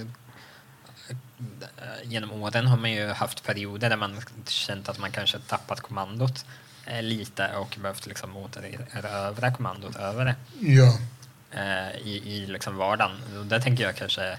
eh, 1.77 2.03
genom 2.03 2.31
åren 2.31 2.67
har 2.67 2.77
man 2.77 2.91
ju 2.91 3.07
haft 3.07 3.43
perioder 3.43 3.89
där 3.89 3.97
man 3.97 4.21
känt 4.47 4.89
att 4.89 4.99
man 4.99 5.11
kanske 5.11 5.39
tappat 5.39 5.81
kommandot 5.81 6.45
eh, 6.85 7.01
lite 7.01 7.55
och 7.55 7.77
behövt 7.81 8.05
liksom 8.05 8.37
återerövra 8.37 9.51
kommandot 9.51 9.95
över 9.95 10.25
det 10.25 10.35
ja, 10.59 10.97
eh, 11.51 11.97
i, 12.07 12.21
i 12.25 12.45
liksom 12.45 12.77
vardagen. 12.77 13.11
Och 13.39 13.45
det 13.45 13.61
tänker 13.61 13.83
jag 13.83 13.95
kanske 13.95 14.37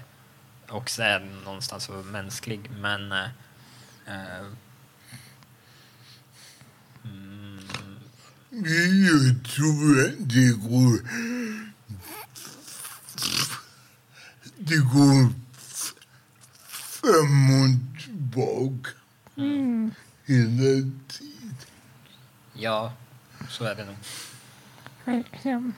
också 0.71 1.03
är 1.03 1.19
någonstans 1.45 1.83
så 1.83 1.91
mänsklig, 1.93 2.69
men 2.79 3.11
eh, 3.11 3.27
eh, 4.07 4.45
mm, 7.03 7.59
jag 8.51 9.45
tror 9.55 10.05
att 10.05 10.13
det 10.19 10.51
går... 10.69 10.99
Det 14.57 14.77
går 14.77 15.33
fram 17.01 17.61
och 17.63 18.01
tillbaka 18.03 18.89
Mm. 19.37 19.91
hela 20.25 20.91
tiden. 21.07 21.55
ja, 22.53 22.93
så 23.49 23.63
är 23.65 23.75
det 23.75 23.85
nog. 23.85 23.95
Verkligen. 25.05 25.73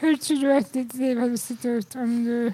Hur 0.00 0.16
tror 0.16 0.36
du 0.40 0.52
att 0.52 0.72
ditt 0.72 0.94
liv 0.94 1.18
hade 1.18 1.38
sett 1.38 1.64
ut 1.64 1.94
om 1.94 2.24
du 2.24 2.52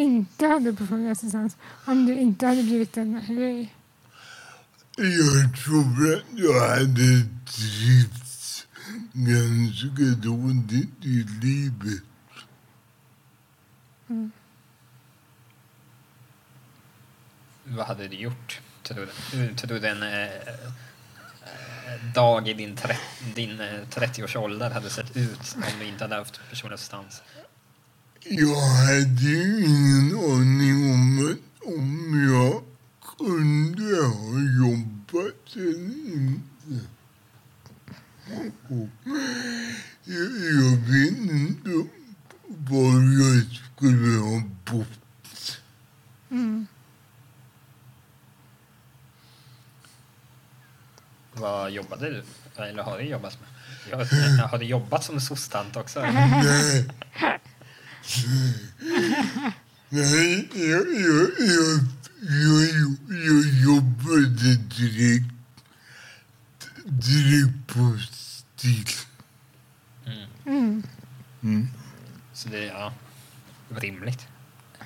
inte 0.00 0.46
hade 0.46 0.72
personlig 0.72 1.10
assistans? 1.10 1.56
Om 1.84 2.06
du 2.06 2.14
inte 2.14 2.46
hade 2.46 2.62
blivit 2.62 2.96
en 2.96 3.20
grej? 3.28 3.74
Jag 4.96 5.64
tror 5.64 6.14
att 6.14 6.22
jag 6.30 6.68
hade 6.68 7.26
trivts 7.46 8.66
ganska 9.12 10.28
dåligt 10.28 11.04
i 11.04 11.26
livet. 11.42 12.02
Vad 17.64 17.86
hade 17.86 18.08
du 18.08 18.16
gjort? 18.16 18.60
Tror 18.82 19.08
du, 19.32 19.54
tror 19.54 19.78
du 19.78 19.88
en 19.88 20.02
eh, 20.02 20.22
eh, 20.22 20.72
dag 22.14 22.48
i 22.48 22.54
din, 22.54 22.76
tre, 22.76 22.96
din 23.34 23.60
eh, 23.60 23.80
30-årsålder 23.90 24.70
hade 24.70 24.90
sett 24.90 25.16
ut 25.16 25.56
om 25.56 25.78
du 25.80 25.86
inte 25.86 26.04
hade 26.04 26.14
haft 26.14 26.40
personlig 26.50 26.74
assistans? 26.74 27.22
Jag 28.20 28.60
hade 28.60 29.20
ju 29.20 29.64
ingen 29.64 30.16
aning 30.16 30.92
om 30.92 31.36
om 31.64 32.28
jag 32.32 32.62
kunde 33.18 34.06
ha 34.06 34.40
jobbat 34.60 35.56
eller 35.56 36.14
inte. 36.14 36.86
Och 38.68 38.88
jag, 40.04 40.30
jag 40.60 40.76
vet 40.76 41.18
inte 41.30 41.88
var 42.46 42.94
jag 43.20 43.44
skulle 43.76 44.18
ha 44.18 44.42
bott. 44.70 45.60
Mm. 46.30 46.66
Vad 51.34 51.70
jobbade 51.70 52.10
du? 52.10 52.22
Eller 52.62 52.82
har 52.82 52.98
du 52.98 53.04
jobbat 53.04 53.38
med? 53.40 53.48
Jag, 53.90 53.98
har 54.48 54.58
du 54.58 54.64
jobbat 54.64 55.04
som 55.04 55.20
soc-tant 55.20 55.76
också? 55.76 56.00
Nej. 56.06 56.88
Nej, 59.88 60.48
jag, 60.54 60.70
jag, 60.70 61.28
jag, 61.38 61.80
jag, 62.20 62.96
jag 63.08 63.44
jobbade 63.64 64.54
direkt, 64.54 65.34
direkt 66.84 67.66
på 67.66 67.98
stil. 68.10 68.86
Mm. 70.46 70.82
Mm. 71.42 71.68
Så 72.32 72.48
det 72.48 72.58
är 72.58 72.66
ja, 72.66 72.92
rimligt. 73.68 74.26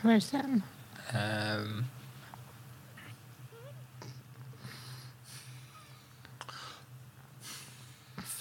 Verkligen. 0.02 0.62
Ehm. 1.11 1.84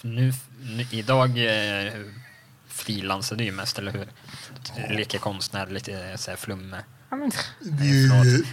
Nu, 0.02 0.32
nu, 0.60 0.86
idag 0.90 1.28
eh, 1.86 1.92
frilansar 2.68 3.36
du 3.36 3.44
ju 3.44 3.52
mest, 3.52 3.78
eller 3.78 3.92
hur? 3.92 4.08
Leker 4.96 5.18
konstnär, 5.18 5.66
lite 5.66 6.18
så 6.18 6.30
här 6.30 6.36
flumme. 6.38 6.84
Ja, 7.10 7.16
men, 7.16 7.30
Det 7.60 7.84
är. 7.84 8.42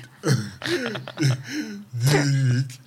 Det 1.92 2.18
rätt. 2.58 2.80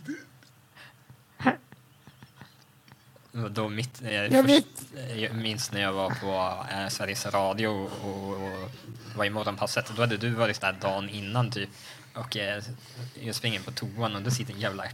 Då 3.51 3.68
mitt, 3.68 4.03
eh, 4.03 4.12
Jag 4.12 4.33
först, 4.33 4.49
vet. 4.49 5.11
eh, 5.11 5.23
jag 5.23 5.35
minns 5.35 5.73
när 5.73 5.81
jag 5.81 5.92
var 5.92 6.11
på 6.11 6.64
eh, 6.73 6.88
Sveriges 6.88 7.27
Radio 7.27 7.66
och, 7.68 8.35
och 8.35 8.71
var 9.16 9.25
i 9.25 9.31
morgonpasset. 9.31 9.92
Då 9.97 10.03
hade 10.03 10.16
du 10.16 10.31
varit 10.31 10.61
där 10.61 10.73
dagen 10.81 11.09
innan 11.09 11.51
typ. 11.51 11.68
Och 12.14 12.37
eh, 12.37 12.62
jag 13.23 13.35
springer 13.35 13.61
på 13.61 13.71
toan 13.71 14.16
och 14.16 14.23
då 14.23 14.31
sitter 14.31 14.53
en 14.55 14.61
jävla 14.61 14.85
eh, 14.85 14.90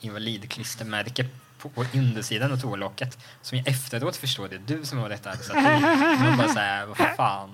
invalidklistermärke 0.00 1.26
på, 1.58 1.68
på 1.68 1.84
undersidan 1.94 2.52
av 2.52 2.56
toalocket. 2.56 3.18
Som 3.42 3.58
jag 3.58 3.68
efteråt 3.68 4.16
förstår 4.16 4.48
det 4.48 4.54
är 4.56 4.62
du 4.78 4.84
som 4.84 4.98
har 4.98 5.08
där. 5.08 5.18
Så 5.42 5.52
att 5.56 5.62
man 6.20 6.36
bara 6.38 6.48
såhär, 6.48 6.86
vad 6.86 6.96
fan. 7.16 7.50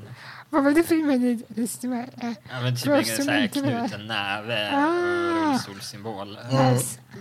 vad 0.51 0.65
var 0.65 0.71
det 0.71 0.83
för 0.85 0.95
invalidklistermärke? 0.95 2.35
Ja, 2.51 2.61
men 2.63 2.77
typ 2.77 2.87
en 3.29 3.49
knuten 3.49 4.07
näve 4.07 4.71
Ah. 4.75 4.87
och 4.87 5.51
rullstolssymbol. 5.53 6.39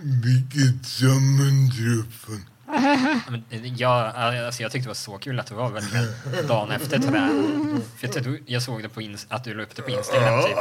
Vilket 0.02 0.86
sammanträffande. 0.86 2.46
Eh, 3.50 3.66
Jag, 3.74 4.16
alltså 4.16 4.62
jag 4.62 4.72
tyckte 4.72 4.84
det 4.86 4.88
var 4.90 4.94
så 4.94 5.18
kul 5.18 5.40
att 5.40 5.46
det 5.46 5.54
var 5.54 5.70
verkligen 5.70 6.06
dagen 6.48 6.70
efter 6.70 6.96
jag. 6.96 7.30
För 7.96 8.20
jag, 8.30 8.38
jag 8.46 8.62
såg 8.62 8.82
det 8.82 8.88
på 8.88 9.00
ins- 9.00 9.26
att 9.28 9.44
du 9.44 9.54
la 9.54 9.62
upp 9.62 9.76
det 9.76 9.82
på 9.82 9.90
Instagram 9.90 10.42
typ, 10.42 10.56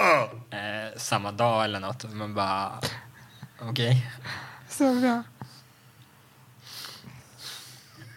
eh, 0.54 0.60
samma 0.98 1.32
dag 1.32 1.64
eller 1.66 1.80
något. 1.80 2.04
Och 2.04 2.10
Man 2.10 2.34
bara, 2.34 2.72
okej. 3.62 4.12
Så 4.70 4.96
bra. 4.96 5.24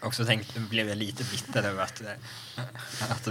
Och 0.03 0.15
så 0.15 0.25
tänkte, 0.25 0.61
blev 0.61 0.89
jag 0.89 0.99
lite 0.99 1.25
bitter 1.25 1.63
över 1.63 1.83
att, 1.83 2.01
eh, 2.01 2.63
att 3.11 3.29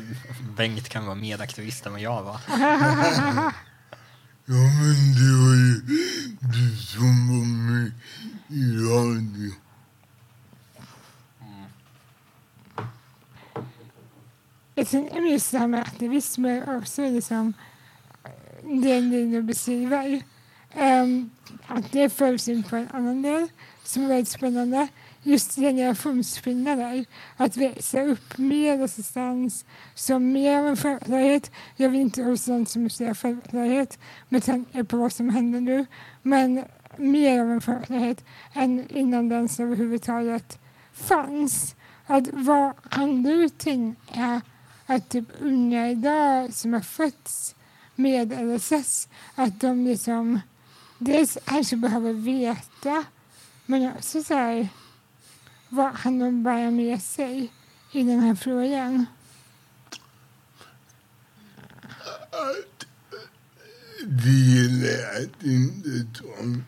Bengt 0.57 0.89
kan 0.89 1.05
vara 1.05 1.15
mer 1.15 1.41
aktivist 1.41 1.85
än 1.85 1.91
vad 1.91 2.01
jag 2.01 2.23
var. 2.23 2.39
Ja, 4.45 4.53
men 4.55 5.13
det 5.15 5.31
var 5.43 5.55
ju 5.55 5.81
du 6.39 6.75
som 6.77 7.27
var 7.27 7.45
med 7.45 7.91
i 8.47 8.63
radio. 8.75 9.51
Jag 14.75 14.87
tänker 14.87 15.19
just 15.19 15.51
det 15.51 15.59
här 15.59 15.67
med 15.67 15.81
aktivism 15.81 16.45
är 16.45 16.77
också 16.77 17.01
liksom 17.01 17.53
det 18.63 19.01
du 19.01 19.41
beskriver. 19.41 20.21
Um, 20.75 21.29
att 21.67 21.91
det 21.91 22.09
följs 22.09 22.47
in 22.47 22.63
på 22.63 22.75
en 22.75 22.87
annan 22.93 23.21
del 23.21 23.47
som 23.83 24.03
är 24.03 24.07
väldigt 24.07 24.27
spännande. 24.27 24.87
Just 25.23 25.55
generationsskillnader. 25.55 27.05
Att 27.37 27.57
växa 27.57 28.01
upp 28.01 28.37
med 28.37 28.83
assistans 28.83 29.65
som 29.95 30.31
mer 30.31 30.59
av 30.59 30.67
en 30.67 30.77
självklarhet. 30.77 31.51
Jag 31.75 31.89
vill 31.89 32.01
inte 32.01 32.21
vara 32.21 32.33
assistans 32.33 32.71
som 32.71 32.89
en 32.99 33.15
självklarhet 33.15 33.99
med 34.29 34.43
tanke 34.43 34.83
på 34.83 34.97
vad 34.97 35.13
som 35.13 35.29
händer 35.29 35.61
nu. 35.61 35.85
Men 36.21 36.63
mer 36.97 37.41
av 37.41 37.51
en 37.51 37.61
självklarhet 37.61 38.25
än 38.53 38.89
innan 38.89 39.29
den 39.29 39.49
överhuvudtaget 39.59 40.59
fanns. 40.93 41.75
Att 42.05 42.27
vad 42.31 42.73
kan 42.89 43.23
du 43.23 43.49
tänka 43.49 44.41
att 44.85 45.09
typ 45.09 45.25
unga 45.39 45.89
idag 45.89 46.53
som 46.53 46.73
har 46.73 46.79
fötts 46.79 47.55
med 47.95 48.31
LSS, 48.41 49.07
att 49.35 49.61
de 49.61 49.85
liksom 49.85 50.39
dels 51.01 51.37
kanske 51.45 51.77
behöver 51.77 52.13
veta, 52.13 53.03
men 53.65 53.91
också 53.91 54.23
så 54.23 54.33
här, 54.33 54.69
vad 55.69 55.97
kan 55.97 56.19
de 56.19 56.43
bära 56.43 56.71
med 56.71 57.01
sig 57.01 57.51
i 57.91 58.03
den 58.03 58.19
här 58.19 58.35
frågan? 58.35 59.05
Att 62.31 62.85
det 64.05 64.29
gäller 64.29 65.23
att 65.23 65.43
inte 65.43 66.19
ta 66.19 66.61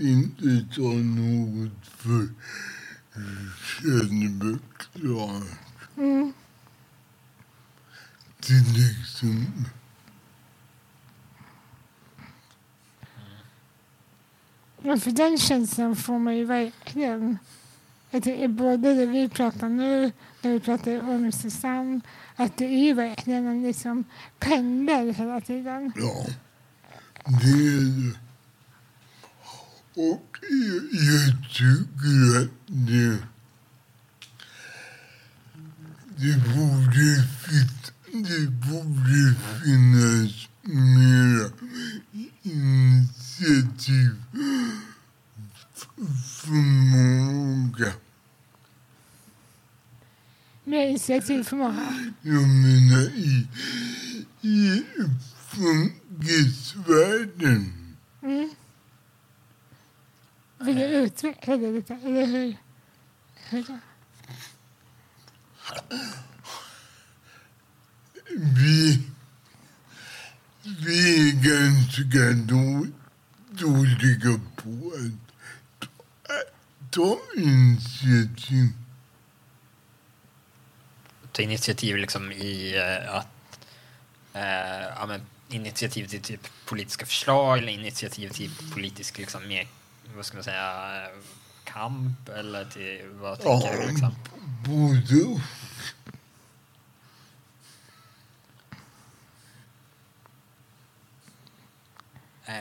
inte 0.00 0.74
ta 0.74 0.92
något 0.92 1.86
för 1.86 2.28
självklart. 3.60 4.60
Mm. 5.96 6.32
Till 8.40 9.00
exempel. 9.00 9.79
Ja, 14.82 14.96
för 14.96 15.10
den 15.10 15.38
känslan 15.38 15.96
får 15.96 16.18
man 16.18 16.36
ju 16.36 16.44
verkligen. 16.44 17.38
Att 18.10 18.22
det 18.22 18.44
är 18.44 18.48
både 18.48 18.94
det 18.94 19.06
vi 19.06 19.28
pratar 19.28 19.68
nu, 19.68 20.12
när 20.42 20.52
vi 20.52 20.60
pratar 20.60 21.00
om 21.00 21.32
Susanne, 21.32 22.00
att 22.36 22.56
det 22.56 22.64
är 22.64 22.84
ju 22.84 22.94
verkligen 22.94 23.46
en 23.46 23.62
liksom 23.62 24.04
pendel 24.38 25.14
hela 25.14 25.40
tiden. 25.40 25.92
Ja, 25.96 26.26
det 27.24 27.48
är 27.48 28.10
det. 28.10 28.18
Och 29.94 30.38
jag, 30.50 30.82
jag 30.92 31.50
tycker 31.52 32.42
att 32.42 32.50
det, 32.66 33.18
det, 36.16 36.36
borde 36.36 37.22
fit, 37.44 37.92
det 38.12 38.50
borde 38.50 39.34
finnas 39.62 40.48
mera 40.62 41.50
initiativ 43.40 44.22
förmåga. 46.42 47.92
Mer 50.64 50.86
initiativ 50.86 51.44
för 51.44 51.56
många. 51.56 52.12
Jag 52.22 52.48
menar 52.48 53.02
i, 53.02 53.48
i 54.40 54.82
funkisvärlden. 55.48 57.72
Mm. 58.22 58.50
Vill 60.58 60.76
du 60.76 60.84
utveckla 60.84 61.56
det 61.56 61.72
lite? 61.72 61.94
Eller 61.94 62.26
hur? 62.26 62.56
Vi, 68.38 69.02
vi 70.62 71.28
är 71.28 71.32
ganska 71.32 72.32
då, 72.54 72.86
dåliga 73.60 74.40
på 74.56 74.92
att 74.96 75.88
ta, 75.88 76.32
ta 76.90 77.18
initiativ. 77.36 78.68
ta 81.32 81.42
initiativ 81.42 81.96
liksom 81.96 82.32
i 82.32 82.76
eh, 82.76 83.14
att 83.14 83.58
eh, 84.34 84.88
ja, 84.96 85.06
men, 85.06 85.20
initiativ 85.48 86.06
till 86.06 86.20
typ 86.20 86.48
politiska 86.66 87.06
förslag 87.06 87.58
eller 87.58 87.72
initiativ 87.72 88.28
till 88.28 88.50
politisk 88.72 89.18
liksom 89.18 89.48
mer, 89.48 89.66
vad 90.16 90.26
ska 90.26 90.36
man 90.36 90.44
säga, 90.44 91.06
kamp 91.64 92.28
eller 92.28 92.64
till 92.64 93.08
vad 93.20 93.40
tänker 93.40 93.72
du 93.72 93.88
liksom? 93.88 94.14
både 94.66 95.40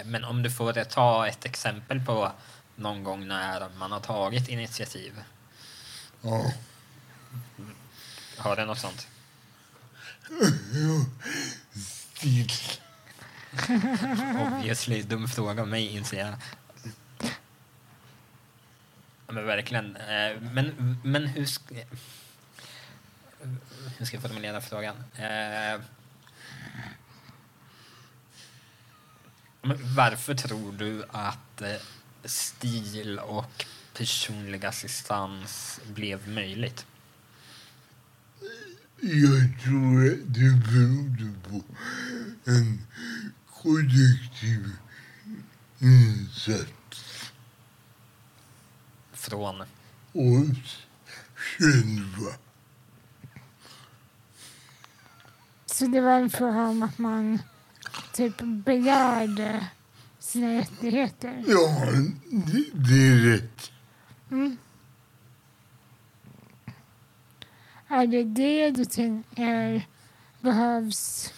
Men 0.06 0.24
om 0.26 0.44
du 0.44 0.52
får 0.52 0.84
ta 0.84 1.28
ett 1.28 1.46
exempel 1.46 2.06
på 2.06 2.32
någon 2.76 3.04
gång 3.04 3.28
när 3.28 3.70
man 3.78 3.92
har 3.92 4.00
tagit 4.00 4.48
initiativ. 4.48 5.14
Ja. 6.22 6.52
Har 8.38 8.56
du 8.56 8.66
något 8.66 8.80
sånt? 8.80 9.08
Obviously, 14.58 15.02
dum 15.02 15.28
fråga 15.28 15.62
av 15.62 15.68
mig 15.68 15.88
inser 15.88 16.20
jag. 16.20 16.34
Ja, 19.28 19.34
men 19.34 19.46
verkligen. 19.46 19.96
Eh, 19.96 20.42
Men, 20.42 20.98
men 21.04 21.28
hur 21.28 21.48
hur 23.98 24.06
ska 24.06 24.16
jag 24.16 24.22
formulera 24.22 24.62
frågan? 24.62 24.96
Men 29.62 29.96
varför 29.96 30.36
tror 30.36 30.72
du 30.72 31.04
att 31.10 31.62
eh, 31.62 31.76
stil 32.24 33.20
och 33.20 33.66
personlig 33.94 34.66
assistans 34.66 35.80
blev 35.88 36.30
möjligt? 36.30 36.86
Jag 39.02 39.64
tror 39.64 40.08
att 40.08 40.34
det 40.34 40.52
berodde 40.72 41.34
på 41.50 41.64
en 42.46 42.88
kollektiv 43.50 44.72
insats 45.80 47.32
Från 49.12 49.62
oss 49.62 50.88
själva. 51.36 52.32
Så 55.66 55.88
det 55.88 56.02
var 56.02 56.20
en 56.20 56.30
fråga 56.30 56.68
om 56.68 56.84
att 56.84 56.98
man 56.98 57.40
typ 58.20 58.42
begärde 58.42 59.68
sina 60.20 60.54
rättigheter. 60.54 61.44
Ja, 61.48 61.86
det, 62.32 62.66
det 62.74 63.08
är 63.08 63.16
rätt. 63.16 63.72
Mm. 64.32 64.58
Är 67.88 68.08
det 68.08 68.24
det 68.24 68.72
du 68.72 68.86
tänker 68.86 69.88
behövs 70.42 71.34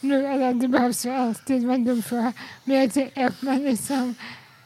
nu? 0.00 0.26
Eller 0.26 0.54
det 0.54 0.68
behövs 0.68 1.02
för 1.02 1.10
alltid, 1.10 1.62
dum 1.62 2.02
fråga. 2.02 2.32
Men 2.64 2.76
jag 2.76 2.92
tänker 2.92 3.26
att 3.26 3.42
man 3.42 3.62
liksom, 3.62 4.14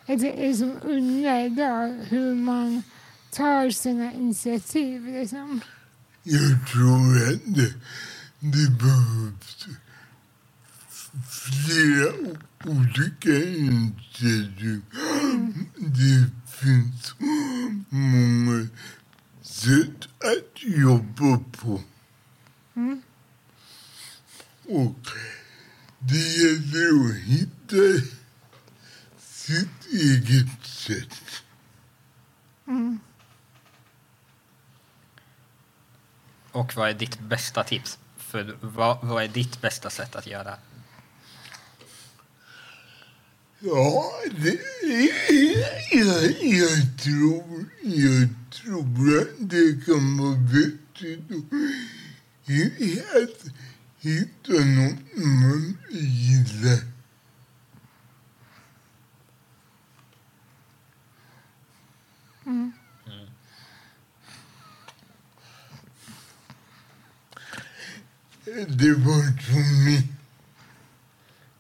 att 0.07 0.21
det 0.21 0.49
är 0.49 0.55
som 0.55 0.77
unga 0.83 1.44
idag 1.44 2.01
hur 2.09 2.35
man 2.35 2.83
tar 3.31 3.71
sina 3.71 4.12
initiativ. 4.12 5.07
Liksom. 5.07 5.61
Jag 6.23 6.68
tror 6.73 7.16
att 7.29 7.40
det, 7.44 7.73
det 8.40 8.71
behövs 8.71 9.66
flera 11.29 12.12
olika 12.64 13.31
initiativ. 13.31 14.83
Det 15.77 16.31
finns 16.47 17.14
många 17.88 18.68
sätt 19.42 20.09
att 20.18 20.62
jobba 20.62 21.40
på. 21.53 21.83
Mm. 22.77 23.03
Och 24.64 25.09
det 25.99 26.16
gäller 26.16 27.11
att 27.11 27.16
hitta 27.16 28.07
sitt 29.18 29.87
eget 29.92 30.66
sätt. 30.66 31.42
Mm. 32.66 33.01
Och 36.53 36.77
vad 36.77 36.88
är 36.88 36.94
ditt 36.94 37.21
bästa 37.21 37.64
tips? 37.64 37.99
För 38.16 38.57
vad, 38.61 38.99
vad 39.03 39.25
är 39.25 39.29
ditt 39.29 39.61
bästa 39.61 39.90
sätt 39.90 40.16
att 40.16 40.27
göra? 40.27 40.57
Ja, 43.61 44.12
det, 44.42 44.59
jag, 45.92 46.25
jag, 46.42 46.99
tror, 47.03 47.64
jag 47.83 48.29
tror 48.51 49.18
att 49.18 49.29
det 49.51 49.85
kan 49.87 50.18
vara 50.18 50.37
vettigt 50.37 51.31
att 51.31 51.53
hi- 52.47 53.03
att 53.23 53.44
hitta 54.01 54.53
något. 54.53 54.99
Mm. 55.16 55.75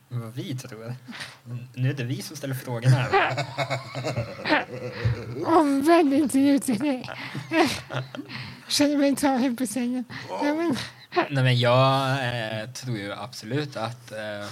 Vad 0.08 0.34
vi 0.34 0.54
tror? 0.54 0.94
Nu 1.74 1.90
är 1.90 1.94
det 1.94 2.04
vi 2.04 2.22
som 2.22 2.36
ställer 2.36 2.54
frågorna. 2.54 2.96
här. 2.96 3.46
Omvänd 5.58 6.14
intervju 6.14 6.58
till 6.58 6.78
dig. 6.78 7.10
Känner 8.68 8.96
mig 8.96 9.16
tagen 9.16 9.56
på 9.56 9.66
sängen. 9.66 10.04
Ja, 10.28 10.54
men, 10.54 10.76
Nej, 11.14 11.44
men 11.44 11.58
jag 11.58 12.10
eh, 12.10 12.70
tror 12.70 12.98
ju 12.98 13.12
absolut 13.12 13.76
att... 13.76 14.12
Eh, 14.12 14.46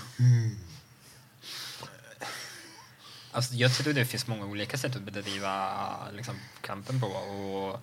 alltså, 3.32 3.54
jag 3.54 3.74
tror 3.74 3.92
det 3.92 4.04
finns 4.04 4.26
många 4.26 4.44
olika 4.44 4.78
sätt 4.78 4.96
att 4.96 5.02
bedriva 5.02 5.72
liksom, 6.12 6.34
kampen 6.60 7.00
på. 7.00 7.06
Och, 7.06 7.80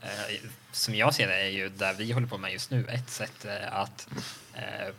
eh, 0.00 0.48
som 0.72 0.94
jag 0.94 1.14
ser 1.14 1.28
det 1.28 1.40
är 1.40 1.48
ju 1.48 1.68
där 1.68 1.94
vi 1.94 2.12
håller 2.12 2.26
på 2.26 2.38
med 2.38 2.52
just 2.52 2.70
nu 2.70 2.86
ett 2.88 3.10
sätt 3.10 3.44
eh, 3.44 3.76
att 3.76 4.08
eh, 4.54 4.94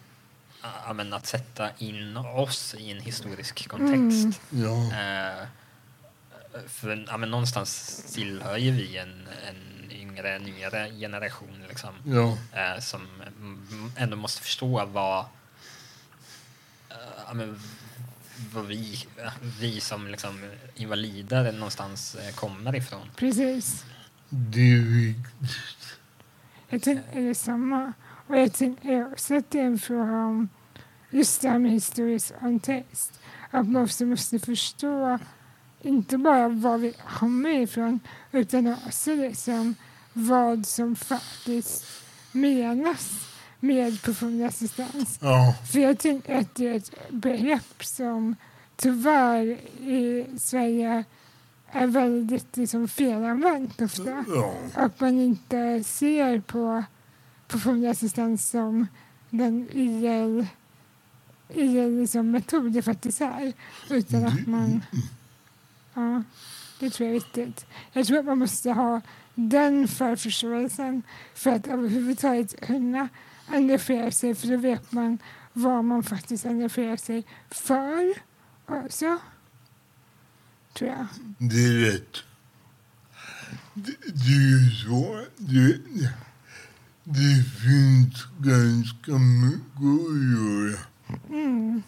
ja, 0.62 0.94
men 0.94 1.14
att 1.14 1.26
sätta 1.26 1.70
in 1.78 2.18
oss 2.18 2.76
i 2.78 2.92
en 2.92 3.00
historisk 3.00 3.68
kontext. 3.68 4.42
Ja, 4.50 4.92
Eh, 6.58 6.68
för 6.68 7.06
ja, 7.08 7.18
men 7.18 7.32
någonstans 7.32 8.04
tillhör 8.14 8.58
ju 8.58 8.72
vi 8.72 8.98
en, 8.98 9.28
en 9.48 9.92
yngre, 9.92 10.40
nyare 10.40 10.92
generation 11.00 11.64
liksom, 11.70 11.90
ja, 12.06 12.38
eh, 12.60 12.80
som 12.80 13.08
mm, 13.22 13.92
ändå 13.98 14.18
måste 14.18 14.42
förstå 14.42 14.86
vad, 14.86 15.20
eh, 16.90 16.96
ja, 17.28 17.34
men, 17.34 17.60
var 18.54 18.64
vi, 18.64 19.06
vi 19.60 19.80
som 19.80 20.08
liksom 20.08 20.50
invalider 20.76 21.52
någonstans 21.52 22.18
kommer 22.36 22.76
ifrån. 22.76 23.10
Precis. 23.16 23.86
Det 24.30 24.72
är 24.72 24.82
viktigt. 24.82 26.00
Jag 26.70 26.82
tänker 26.82 27.22
det 27.22 27.30
är 27.30 27.34
samma. 27.34 27.94
Är 28.30 29.56
en 29.56 29.80
fråga 29.80 30.26
om 30.26 30.50
just 31.10 31.42
det 31.42 31.50
här 31.50 31.60
med 31.60 31.72
historisk 31.72 32.40
kontext. 32.40 33.20
Att 33.52 33.68
man 33.70 33.84
också 33.84 34.06
måste 34.06 34.40
förstå 34.40 35.20
inte 35.82 36.18
bara 36.18 36.48
var 36.48 36.78
vi 36.78 36.94
kommer 37.20 37.50
ifrån 37.50 38.00
utan 38.32 38.76
också 38.88 39.16
liksom 39.16 39.76
vad 40.14 40.66
som 40.66 40.96
faktiskt 40.96 41.86
menas 42.32 43.28
med 43.60 44.02
personlig 44.02 44.46
assistans. 44.46 45.20
Ja, 45.22 45.56
För 45.72 45.80
jag 45.80 46.00
tänker 46.00 46.36
att 46.38 46.56
det 46.56 46.68
är 46.68 46.74
ett 46.76 46.92
begrepp 47.10 47.84
som 47.84 48.36
tyvärr 48.76 49.46
i 49.82 50.26
Sverige 50.40 51.04
är 51.72 51.88
väldigt 51.88 52.58
liksom 52.58 52.88
felanvänt 52.88 53.82
ofta. 53.82 54.26
ja, 54.36 54.54
Att 54.74 55.00
man 55.00 55.20
inte 55.20 55.84
ser 55.84 56.40
på 56.40 56.84
personlig 57.48 57.88
assistans 57.88 58.50
som 58.50 58.88
den 59.30 59.70
IL, 59.72 60.48
IL 61.50 62.00
liksom 62.00 62.32
metod 62.32 62.72
det 62.72 62.82
faktiskt 62.82 63.22
är. 63.22 63.54
Utan 63.90 64.26
att 64.26 64.48
man... 64.48 64.84
Ja, 65.94 66.24
det 66.80 66.90
tror 66.90 67.08
jag 67.08 67.16
är 67.16 67.20
viktigt. 67.20 67.66
Jag 67.94 68.08
tror 68.08 68.20
att 68.20 68.26
man 68.26 68.38
måste 68.38 68.72
ha 68.72 69.02
den 69.36 69.88
förförståelsen 69.88 71.04
för 71.34 71.52
att 71.52 71.68
överhuvudtaget 71.68 72.62
kunna 72.62 73.10
engagera 73.48 74.12
sig. 74.12 74.36
För 74.36 74.48
då 74.48 74.58
vet 74.58 74.92
man 74.92 75.18
vad 75.54 75.84
man 75.84 76.04
faktiskt 76.04 76.46
engagerar 76.46 76.98
sig 76.98 77.26
för 77.50 78.14
också. 78.66 79.20
Tror 80.74 80.90
jag. 80.90 81.08
det 81.38 81.66
är 81.66 81.92
rätt. 81.92 82.18
Det, 83.74 83.96
det 84.06 84.32
är 84.34 84.66
ju 84.66 84.72
så. 84.72 85.26
Det, 85.38 85.80
det 87.10 87.44
finns 87.44 88.28
ganska 88.40 89.12
mycket 89.12 89.78
att 89.78 90.18
göra. 90.34 90.80
Mm. 91.30 91.82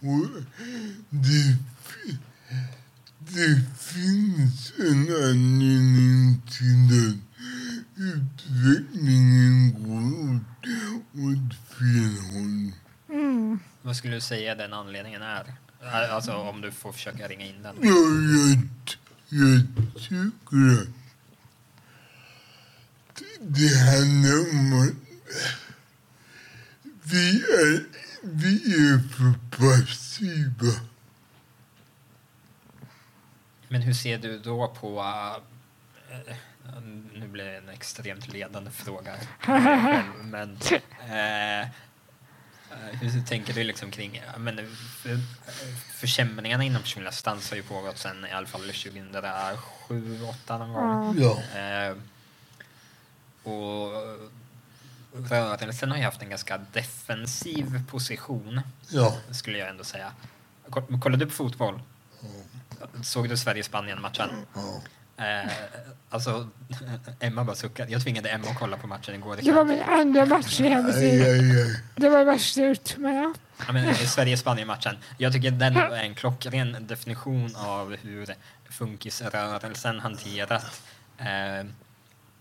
Och 0.00 0.26
det, 1.10 1.58
det 3.18 3.60
finns 3.78 4.72
en 4.78 5.00
anledning 5.00 6.42
till 6.46 6.88
att 6.98 7.34
utvecklingen 7.96 9.72
går 9.72 10.34
åt, 10.34 10.66
åt 11.12 11.54
fel 11.78 12.16
håll. 12.32 12.72
Mm. 13.08 13.58
Vad 13.82 13.96
skulle 13.96 14.14
du 14.14 14.20
säga 14.20 14.54
den 14.54 14.72
anledningen 14.72 15.22
är? 15.22 15.54
Alltså 16.10 16.32
om 16.32 16.60
du 16.60 16.70
får 16.70 16.92
försöka 16.92 17.28
ringa 17.28 17.46
in 17.46 17.62
den. 17.62 17.76
Ja, 17.80 17.94
jag, 18.38 18.68
jag 19.28 19.66
tycker 19.96 20.82
att 20.82 21.03
det- 23.40 23.78
handlar 23.78 24.50
om 24.50 24.82
att 24.82 24.94
vi 27.02 27.28
är, 27.42 27.84
vi 28.22 28.54
är 28.74 29.08
för 29.08 29.34
passiva. 29.56 30.80
Men 33.68 33.82
hur 33.82 33.94
ser 33.94 34.18
du 34.18 34.38
då 34.38 34.68
på... 34.68 35.00
eh, 36.10 36.34
nu 37.14 37.28
blir 37.28 37.44
det 37.44 37.56
en 37.56 37.68
extremt 37.68 38.28
ledande 38.32 38.70
fråga. 38.70 39.14
Men 40.22 40.58
eh, 41.08 41.60
eh, 41.60 41.66
hur 43.00 43.22
tänker 43.26 43.54
du 43.54 43.64
liksom 43.64 43.90
kring... 43.90 44.22
Men, 44.38 44.58
eh, 44.58 44.64
för, 45.02 45.18
försämringarna 45.92 46.64
inom 46.64 46.82
personlig 46.82 47.08
assistans 47.08 47.50
har 47.50 47.56
ju 47.56 47.62
pågått 47.62 47.98
sedan 47.98 48.26
i 48.26 48.30
alla 48.32 48.46
fall 48.46 48.60
2007, 48.60 49.58
2008 49.88 50.58
någon 50.58 50.72
gång. 50.72 51.16
Ja. 51.18 51.58
Eh, 51.60 51.96
och 53.44 53.92
rörelsen 55.30 55.90
har 55.90 55.98
ju 55.98 56.04
haft 56.04 56.22
en 56.22 56.30
ganska 56.30 56.60
defensiv 56.72 57.86
position, 57.90 58.60
ja, 58.88 59.16
skulle 59.30 59.58
jag 59.58 59.68
ändå 59.68 59.84
säga. 59.84 60.12
Ko- 60.70 60.98
Kollade 61.02 61.24
du 61.24 61.28
på 61.30 61.36
fotboll? 61.36 61.80
Såg 63.02 63.28
du 63.28 63.36
Sverige-Spanien-matchen? 63.36 64.28
ja. 64.54 64.80
Eh, 65.16 65.50
alltså, 66.10 66.48
Emma 67.20 67.44
bara 67.44 67.56
suckade. 67.56 67.92
Jag 67.92 68.02
tvingade 68.02 68.28
Emma 68.28 68.48
att 68.50 68.58
kolla 68.58 68.76
på 68.76 68.86
matchen 68.86 69.14
igår. 69.14 69.38
Det 69.42 69.52
var 69.52 69.64
min 69.64 69.82
andra 69.82 70.26
match 70.26 70.60
i 70.60 70.68
hennes 70.68 70.96
liv. 70.96 71.76
Det 71.96 72.08
var 72.08 72.24
värst 72.24 72.58
ut. 72.58 72.94
Men 72.98 73.14
ja. 73.14 73.34
Ja, 73.66 73.72
men, 73.72 73.88
eh, 73.88 73.94
Sverige-Spanien-matchen. 73.96 74.96
Jag 75.18 75.32
tycker 75.32 75.50
den 75.50 75.76
är 75.76 75.90
en 75.90 76.14
klockren 76.14 76.76
definition 76.86 77.56
av 77.56 77.96
hur 77.96 78.34
funkisrörelsen 78.70 80.00
hanterat 80.00 80.82
eh, 81.18 81.66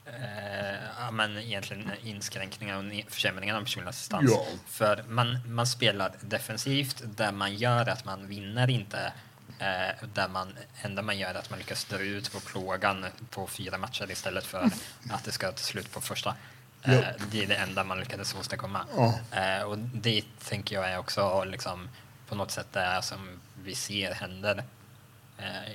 eh, 0.05 0.75
ja, 0.99 1.11
men 1.11 1.37
egentligen 1.37 1.91
inskränkningar 2.03 2.77
och 2.77 3.11
försämringar 3.13 3.55
av 3.57 3.61
personlig 3.61 3.89
assistans. 3.89 4.31
Ja. 4.31 4.45
För 4.67 5.03
man, 5.07 5.39
man 5.53 5.67
spelar 5.67 6.11
defensivt 6.21 7.01
där 7.05 7.31
man 7.31 7.55
gör 7.55 7.89
att 7.89 8.05
man 8.05 8.27
vinner 8.27 8.69
inte 8.69 9.13
eh, 9.59 10.07
där 10.13 10.27
man, 10.27 10.53
enda 10.81 11.01
man 11.01 11.17
gör 11.17 11.29
är 11.29 11.35
att 11.39 11.49
man 11.49 11.59
lyckas 11.59 11.85
dra 11.85 11.99
ut 11.99 12.31
på 12.31 12.39
plågan 12.39 13.05
på 13.29 13.47
fyra 13.47 13.77
matcher 13.77 14.11
istället 14.11 14.45
för 14.45 14.69
att 15.09 15.23
det 15.25 15.31
ska 15.31 15.51
ta 15.51 15.57
slut 15.57 15.91
på 15.91 16.01
första. 16.01 16.29
Eh, 16.29 16.93
Ja. 16.93 17.01
det 17.31 17.43
är 17.43 17.47
det 17.47 17.55
enda 17.55 17.83
man 17.83 17.99
lyckades 17.99 18.35
åstadkomma. 18.35 18.85
Ja. 18.95 19.19
Eh, 19.31 19.63
och 19.63 19.77
det 19.77 20.23
tänker 20.47 20.75
jag 20.75 20.89
är 20.89 20.97
också 20.97 21.43
liksom, 21.43 21.89
på 22.27 22.35
något 22.35 22.51
sätt 22.51 22.67
det 22.71 22.99
som 23.03 23.39
vi 23.63 23.75
ser 23.75 24.13
händer 24.13 24.63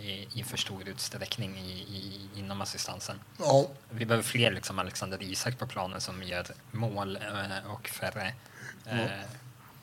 i, 0.02 0.40
i 0.40 0.42
för 0.42 0.56
stor 0.56 0.88
utsträckning 0.88 1.58
i, 1.58 1.70
i, 1.70 2.28
inom 2.36 2.60
assistansen. 2.60 3.20
ja. 3.38 3.68
Vi 3.90 4.06
behöver 4.06 4.24
fler 4.24 4.52
liksom 4.52 4.78
Alexander 4.78 5.22
Isak 5.22 5.58
på 5.58 5.66
planen 5.66 6.00
som 6.00 6.22
gör 6.22 6.46
mål 6.70 7.16
eh, 7.16 7.72
och 7.72 7.88
färre 7.88 8.34
eh, 8.86 9.06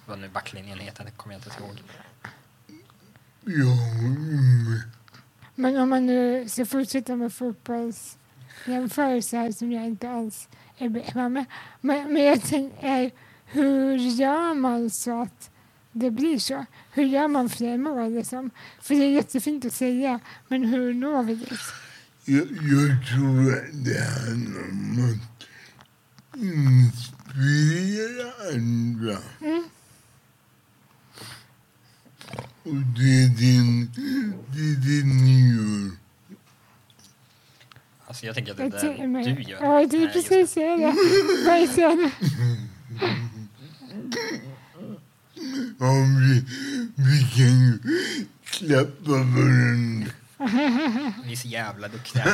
vad 0.06 0.20
nu 0.20 0.30
backlinjen 0.30 0.80
heter, 0.80 1.06
det 1.06 1.12
kommer 1.12 1.36
jag 1.36 1.40
inte 1.40 1.50
ihåg. 1.60 1.68
Håller 1.68 1.84
med. 1.84 1.96
Men 5.56 5.78
om 5.78 5.90
man 5.90 6.06
nu 6.06 6.50
ska 6.50 6.66
fortsätta 6.66 7.16
med 7.16 7.34
fotbollsjämförelser 7.34 9.52
som 9.52 9.72
jag 9.72 9.86
inte 9.86 10.10
alls 10.10 10.50
är 10.78 10.90
bekväm 10.90 11.34
med. 11.34 11.46
Men, 11.82 12.14
men 12.14 12.24
jag 12.24 12.44
tänker, 12.44 13.12
hur 13.46 13.96
gör 13.96 14.54
man 14.54 14.90
så 14.90 15.22
att 15.22 15.50
det 15.98 16.12
blir 16.12 16.40
så? 16.40 16.66
Hur 16.92 17.04
gör 17.04 17.28
man 17.28 17.50
fler 17.50 17.78
mål? 17.78 18.14
Liksom? 18.14 18.52
För 18.82 18.96
det 18.96 19.04
är 19.04 19.10
jättefint 19.10 19.66
att 19.66 19.74
säga, 19.74 20.20
men 20.48 20.64
hur 20.64 20.94
når 20.94 21.24
vi 21.24 21.36
dit? 21.36 21.60
Jag, 22.26 22.48
jag 22.52 23.08
tror 23.08 23.54
att 23.54 23.86
det 23.86 24.04
handlar 24.04 24.62
om 24.70 25.12
att 25.12 25.20
inspirera 26.38 28.26
andra. 28.54 29.18
Och 32.64 32.76
det 32.76 33.24
är 33.24 33.28
det, 33.28 33.60
det, 34.54 34.64
är 34.72 34.76
det 34.76 35.04
ni 35.06 35.38
gör. 35.56 35.92
Alltså 38.08 38.26
jag 38.26 38.36
tänker 38.36 38.52
att 38.52 38.58
det 38.58 38.64
är 38.64 39.08
det 39.08 39.34
du 39.36 39.42
gör. 39.42 39.64
Ja, 39.64 39.88
det 39.88 40.04
är 40.04 40.08
precis 40.08 40.54
det. 40.54 40.64
är 40.64 40.78
det. 41.98 42.12
Ja, 45.80 45.94
vi, 46.20 46.46
vi 46.96 47.20
kan 47.36 47.60
ju 47.60 47.80
klappa 48.46 49.12
varandra. 49.12 50.12
Vi 51.24 51.32
är 51.32 51.36
så 51.36 51.48
jävla 51.48 51.88
duktiga. 51.88 52.26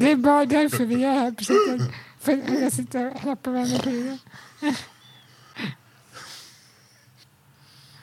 Det 0.00 0.10
är 0.10 0.16
bara 0.16 0.44
därför 0.44 0.84
vi 0.84 0.94
det 0.94 1.06
här 1.06 1.30
projektet. 1.30 1.94
För 2.20 2.32
att 2.32 2.60
jag 2.60 2.72
sitter 2.72 3.14
och 3.14 3.20
klappar 3.20 3.50
varandra 3.50 3.78
på 3.78 3.90
ryggen. 3.90 4.18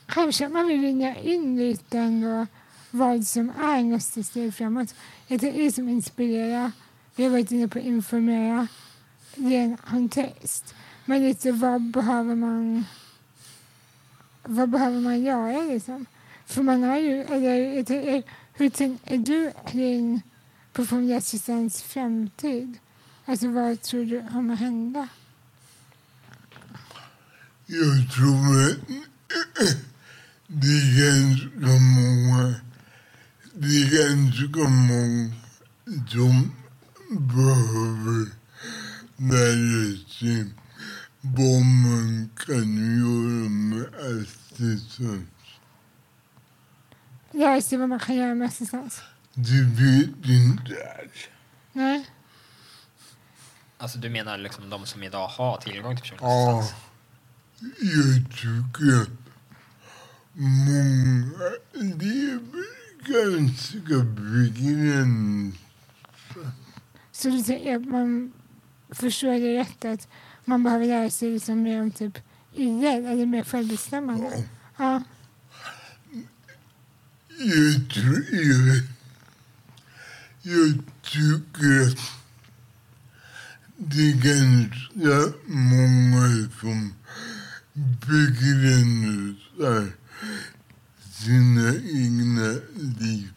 Kanske 0.07 0.49
man 0.49 0.67
vill 0.67 0.81
ringa 0.81 1.15
in 1.15 1.57
lite 1.57 1.97
ändå 1.97 2.47
vad 2.91 3.27
som 3.27 3.49
är 3.49 3.83
nästa 3.83 4.23
steg 4.23 4.53
framåt. 4.53 4.95
Jag 5.27 5.41
tänker 5.41 5.63
liksom 5.63 5.89
inspirera. 5.89 6.71
Vi 7.15 7.23
har 7.23 7.31
varit 7.31 7.51
inne 7.51 7.67
på 7.67 7.79
informera. 7.79 8.67
Ge 9.35 9.57
en 9.57 9.77
kontext. 9.77 10.75
Men 11.05 11.23
lite 11.23 11.51
vad 11.51 11.81
behöver 11.81 12.35
man 12.35 12.85
vad 14.43 14.69
behöver 14.69 14.99
man 14.99 15.23
göra 15.23 15.63
liksom? 15.63 16.05
För 16.45 16.63
man 16.63 16.83
har 16.83 16.97
ju, 16.97 17.21
eller 17.21 18.23
hur 18.53 18.69
tänker 18.69 19.17
du 19.17 19.51
kring 19.67 20.21
personlig 20.73 21.15
assistans 21.15 21.81
framtid? 21.81 22.77
Alltså 23.25 23.47
vad 23.47 23.81
tror 23.81 24.05
du 24.05 24.27
kommer 24.31 24.55
hända? 24.55 25.07
Jag 27.65 28.11
tror 28.13 28.63
att 28.63 28.77
det 30.47 30.67
är 30.67 30.87
ganska 31.05 31.67
många, 31.79 32.55
det 33.53 33.67
är 33.67 34.09
ganska 34.09 34.69
många 34.69 35.33
som 36.07 36.51
behöver 37.09 38.29
lära 39.17 39.97
sig 40.07 40.45
vad 41.33 41.65
man 41.65 42.29
kan 42.35 42.75
göra 42.99 43.49
med 43.49 43.87
assistans. 43.95 45.27
Ja, 47.31 47.55
just 47.55 47.69
det, 47.69 47.77
vad 47.77 47.89
man 47.89 47.99
kan 47.99 48.15
göra 48.15 48.35
med 48.35 48.47
assistans. 48.47 49.01
Det 49.33 49.61
vet 49.61 50.25
inte 50.25 50.75
alls. 50.99 51.29
Nej. 51.73 52.05
Alltså 53.77 53.99
du 53.99 54.09
menar 54.09 54.37
liksom 54.37 54.69
de 54.69 54.85
som 54.85 55.03
idag 55.03 55.27
har 55.27 55.57
tillgång 55.57 55.95
till 55.95 56.01
personlig 56.01 56.25
assistans? 56.25 56.73
ja, 57.59 57.75
jag 57.79 58.31
tycker 58.31 59.01
att 59.01 59.09
många 60.33 61.51
lever 61.73 62.65
ganska 63.07 64.03
begränsat. 64.03 65.59
Så 67.11 67.29
du 67.29 67.43
säger 67.43 67.75
att 67.75 67.85
man 67.85 68.33
förstår 68.89 69.31
det 69.31 69.59
rätt 69.59 69.85
att 69.85 70.07
man 70.45 70.63
behöver 70.63 70.85
lära 70.85 71.09
sig 71.09 71.31
liksom 71.31 71.61
mer 71.61 71.81
om 71.81 71.91
typ 71.91 72.17
idrott 72.53 73.05
eller 73.05 73.25
mer 73.25 73.43
självbestämmande? 73.43 74.43
Ja. 74.77 75.03
Jag 77.39 77.89
tror 77.93 78.25
jag, 78.31 78.81
jag 80.41 80.79
tycker 81.03 81.81
att 81.87 81.99
det 83.77 84.11
är 84.11 84.15
ganska 84.15 85.37
många 85.45 86.49
som 86.59 86.93
begränsar 88.07 89.91
sina 91.11 91.75
egna 91.75 92.59
liv. 92.99 93.33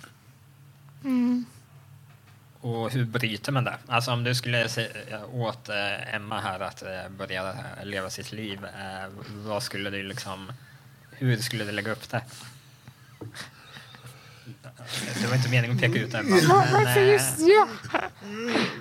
Och 2.69 2.91
hur 2.91 3.05
bryter 3.05 3.53
man 3.53 3.65
det? 3.65 3.77
Alltså 3.87 4.11
om 4.11 4.25
du 4.25 4.35
skulle 4.35 4.69
säga 4.69 5.27
åt 5.33 5.69
eh, 5.69 6.15
Emma 6.15 6.41
här 6.41 6.61
att 6.61 6.83
eh, 6.83 7.09
börja 7.19 7.55
leva 7.83 8.11
sitt 8.11 8.33
liv, 8.33 8.65
eh, 8.65 9.09
vad 9.31 9.63
skulle 9.63 9.91
du 9.91 10.03
liksom, 10.03 10.53
hur 11.11 11.37
skulle 11.37 11.65
du 11.65 11.73
lägga 11.73 11.93
upp 11.93 12.11
det? 12.11 12.23
Det 15.21 15.27
var 15.29 15.37
inte 15.37 15.49
meningen 15.49 15.77
att 15.77 15.83
peka 15.83 15.99
ut 15.99 16.15
Emma. 16.15 16.37
Men, 16.37 16.49
varför 16.49 17.01
eh, 17.01 17.13
just 17.13 17.39
jag? 17.39 17.69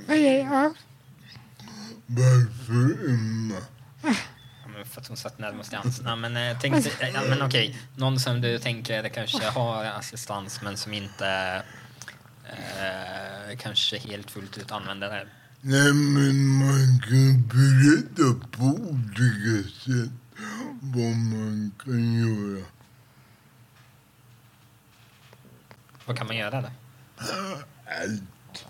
Okej, 0.04 0.48
ja. 0.52 0.74
Varför 2.06 3.10
Emma? 3.10 3.62
För 4.86 5.02
att 5.02 5.08
hon 5.08 5.18
satt 5.18 5.40
närmast 5.40 5.74
i 5.74 5.76
hans. 5.76 6.02
Nej, 6.02 6.16
men, 6.16 6.38
eh, 6.38 6.58
tänk, 6.62 6.76
eh, 6.76 7.30
men 7.30 7.42
okej, 7.42 7.80
någon 7.96 8.20
som 8.20 8.42
du 8.42 8.60
tänker 8.60 9.10
kanske 9.10 9.46
har 9.46 9.86
assistans 9.86 10.62
men 10.62 10.78
som 10.78 10.94
inte 10.94 11.62
eh, 12.52 13.58
kanske 13.58 13.98
helt 13.98 14.32
fullt 14.32 14.58
ut 14.58 14.72
använder 14.72 15.10
det. 15.10 15.28
Nej, 15.62 15.94
men 15.94 16.48
man 16.48 17.00
kan 17.00 17.48
berätta 17.48 18.48
på 18.58 18.64
olika 18.64 19.70
sätt 19.70 20.12
vad 20.82 21.16
man 21.16 21.72
kan 21.84 22.14
göra. 22.14 22.66
Vad 26.06 26.18
kan 26.18 26.28
man 26.28 26.38
göra 26.38 26.62
då? 26.62 26.70
Allt. 27.86 28.66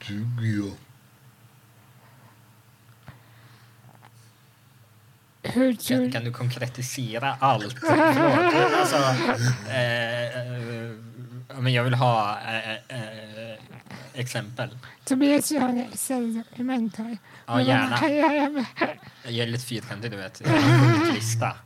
Tycker 0.00 0.56
jag. 0.56 0.72
Hur 5.42 5.74
Kan, 5.88 6.12
kan 6.12 6.24
du 6.24 6.32
konkretisera 6.32 7.36
allt? 7.40 7.76
Förlåt. 7.80 8.74
Alltså, 8.80 8.96
eh, 9.70 10.24
eh, 10.24 10.90
men 11.60 11.72
jag 11.72 11.84
vill 11.84 11.94
ha 11.94 12.38
eh, 12.40 12.70
eh, 12.70 13.58
exempel. 14.14 14.78
Tobias 15.04 15.52
jag 15.52 15.60
har 15.60 15.68
en 15.68 15.78
Excel-dokument 15.78 16.96
här. 16.96 17.18
Ja, 17.46 17.60
gärna. 17.60 18.66
Jag 19.24 19.34
är 19.34 19.46
lite 19.46 19.66
fyrkantig, 19.66 20.10
du 20.10 20.16
vet. 20.16 20.40
Jag 20.40 20.48
har 20.48 20.58
en 20.58 20.94
punktlista. 20.94 21.56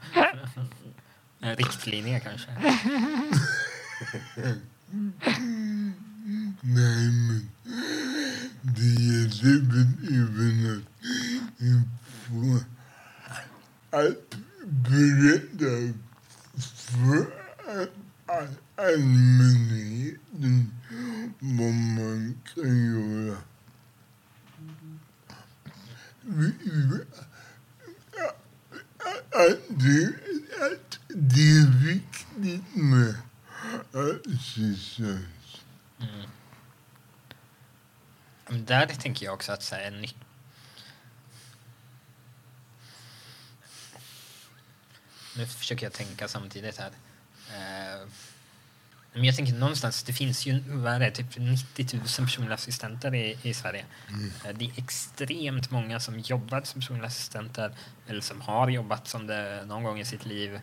En 1.41 1.57
riktlinje 1.57 2.21
kanske. 2.21 2.51
Nej, 6.61 7.11
men 7.11 7.51
det 8.63 8.83
gäller 8.83 9.61
väl 9.71 9.89
även 10.09 10.77
att 10.77 12.01
få 12.27 12.61
att 13.91 14.35
berätta 14.65 15.95
för 16.77 17.27
allmänheten 18.77 20.75
vad 21.39 21.73
man 21.75 22.41
kan 22.55 22.95
göra. 22.95 23.37
Vi- 26.23 26.55
Att 29.33 29.59
det, 29.69 30.13
att 30.67 30.99
det 31.09 31.41
är 31.41 31.87
viktigt 31.87 32.75
med 32.75 33.15
assistans. 33.93 35.63
Mm. 36.01 36.31
där 38.65 38.87
tänker 38.87 39.27
jag 39.27 39.35
också 39.35 39.53
att 39.53 39.63
så 39.63 39.75
här, 39.75 39.83
en 39.83 40.01
ny- 40.01 40.15
Nu 45.37 45.47
försöker 45.47 45.87
jag 45.87 45.93
tänka 45.93 46.29
samtidigt 46.29 46.77
här. 46.79 46.91
Uh, 47.51 48.09
men 49.13 49.25
jag 49.25 49.37
tänker 49.37 49.53
någonstans, 49.53 50.03
det 50.03 50.13
finns 50.13 50.47
ju 50.47 50.61
vad 50.67 51.03
är 51.03 51.11
typ 51.11 51.39
90 51.39 51.97
000 51.97 52.03
personliga 52.03 52.55
assistenter 52.55 53.15
i, 53.15 53.39
i 53.43 53.55
Sverige. 53.55 53.85
Eh, 54.45 54.57
Det 54.59 54.65
är 54.65 54.73
extremt 54.77 55.71
många 55.71 56.01
som 56.01 56.19
jobbar 56.19 56.63
som 56.63 56.81
personliga 56.81 57.07
assistenter 57.07 57.75
eller 58.07 58.21
som 58.21 58.41
har 58.41 58.69
jobbat 58.69 59.09
som 59.09 59.27
det 59.27 59.65
någon 59.67 59.83
gång 59.83 60.01
i 60.01 60.05
sitt 60.05 60.27
liv. 60.27 60.61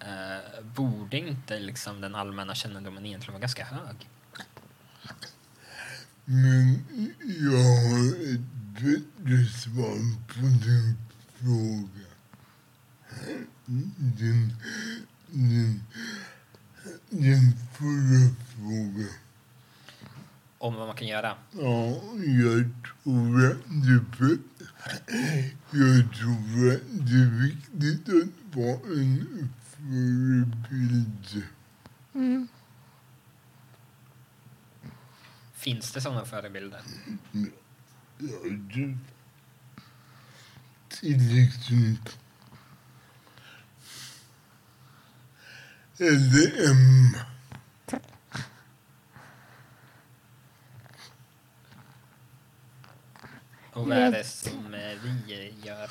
Eh, 0.00 0.62
borde 0.62 1.16
inte 1.18 1.58
liksom 1.58 2.00
den 2.00 2.14
allmänna 2.14 2.54
kännedomen 2.54 3.06
egentligen 3.06 3.32
vara 3.32 3.40
ganska 3.40 3.64
hög? 3.64 4.08
Men 6.24 6.84
jag 7.40 7.58
har 7.58 8.34
ett 8.34 8.40
bättre 8.74 9.46
svar 9.46 9.98
på 10.26 10.40
din 10.40 10.96
fråga. 11.38 12.06
Den, 13.66 14.52
den, 15.26 15.84
den 17.10 17.52
förra 17.72 18.34
frågan. 18.54 19.08
Om 20.58 20.74
vad 20.74 20.86
man 20.86 20.96
kan 20.96 21.08
göra? 21.08 21.36
Ja, 21.52 22.00
jag 22.24 22.70
tror 23.04 23.46
att 23.46 23.56
det 23.68 24.38
jag 25.70 26.14
tror 26.14 26.72
att 26.72 26.82
det 26.90 27.14
är 27.14 27.42
viktigt 27.42 28.08
att 28.08 28.56
vara 28.56 29.00
en 29.00 29.48
förebild. 29.76 31.42
Mm. 32.14 32.48
Finns 35.54 35.92
det 35.92 36.00
sådana 36.00 36.24
förebilder? 36.24 36.80
Ja, 37.32 37.48
det, 38.74 38.98
till 40.88 41.44
exempel. 41.44 42.12
Emma. 45.98 47.18
Och 53.72 53.86
vad 53.86 53.98
är 53.98 54.12
det 54.12 54.24
som 54.24 54.70
vi 54.70 55.54
gör? 55.64 55.90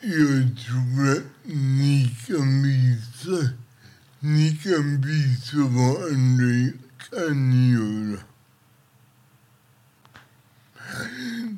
Jag 0.00 0.58
tror 0.66 1.12
att 1.12 1.22
ni 1.44 2.16
kan 2.26 2.62
visa, 2.62 3.54
ni 4.18 4.56
kan 4.56 5.00
visa 5.00 5.56
vad 5.56 6.12
andra 6.12 6.72
kan 7.10 7.70
göra. 7.70 8.20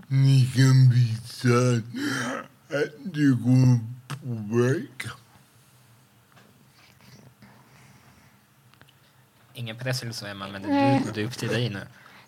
Ni 0.08 0.52
kan 0.56 0.90
visa 0.90 1.48
att, 1.48 1.84
att 2.82 3.14
det 3.14 3.30
går 3.44 3.74
att 3.74 4.20
påverka. 4.22 5.10
Ingen 9.58 9.76
press 9.76 10.18
så, 10.18 10.26
Emma, 10.26 10.48
men 10.48 10.62
det 10.62 10.68
är, 10.68 11.00
du, 11.14 11.20
är 11.20 11.26
upp 11.26 11.38
till 11.38 11.48
dig 11.48 11.70
nu. 11.70 11.80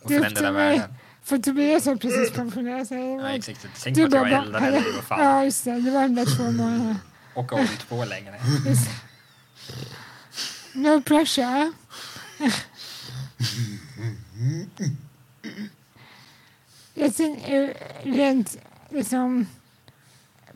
Och 0.02 0.10
förändra 0.10 0.50
världen. 0.50 0.94
För 1.22 1.38
Tobias 1.38 1.86
har 1.86 1.96
precis 1.96 2.32
pensionerat 2.32 2.88
sig. 2.88 3.14
Ja, 3.14 3.28
exakt. 3.28 3.66
Tänk 3.82 3.96
Du 3.96 4.10
på 4.10 4.16
att 4.16 4.22
jag 4.22 4.32
är 4.32 4.42
äldre 4.42 4.66
än 4.66 4.72
dig. 4.72 4.84
Ja, 5.10 5.44
just 5.44 5.64
det. 5.64 5.80
Det 5.80 5.90
var 5.90 6.08
där 6.08 6.36
två 6.36 6.42
månaderna. 6.42 6.96
Och 7.34 7.50
har 7.50 7.58
hållit 7.58 7.88
på 7.88 8.04
längre. 8.04 8.40
No 10.72 11.02
pressure. 11.02 11.72
Jag 16.94 17.16
tänker 17.16 17.62
eh, 17.62 18.12
rent 18.12 18.56
liksom 18.90 19.46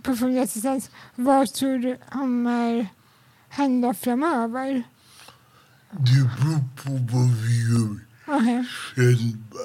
personlig 0.02 0.40
assistans. 0.40 0.90
Vad 1.14 1.52
tror 1.52 1.78
du 1.78 1.96
kommer 2.10 2.86
hända 3.48 3.94
framöver? 3.94 4.82
Det 5.98 6.30
beror 6.36 6.64
på 6.76 6.90
vad 6.90 7.28
vi 7.28 7.72
gör 7.72 7.98
okay. 8.26 8.64
själva. 8.64 9.64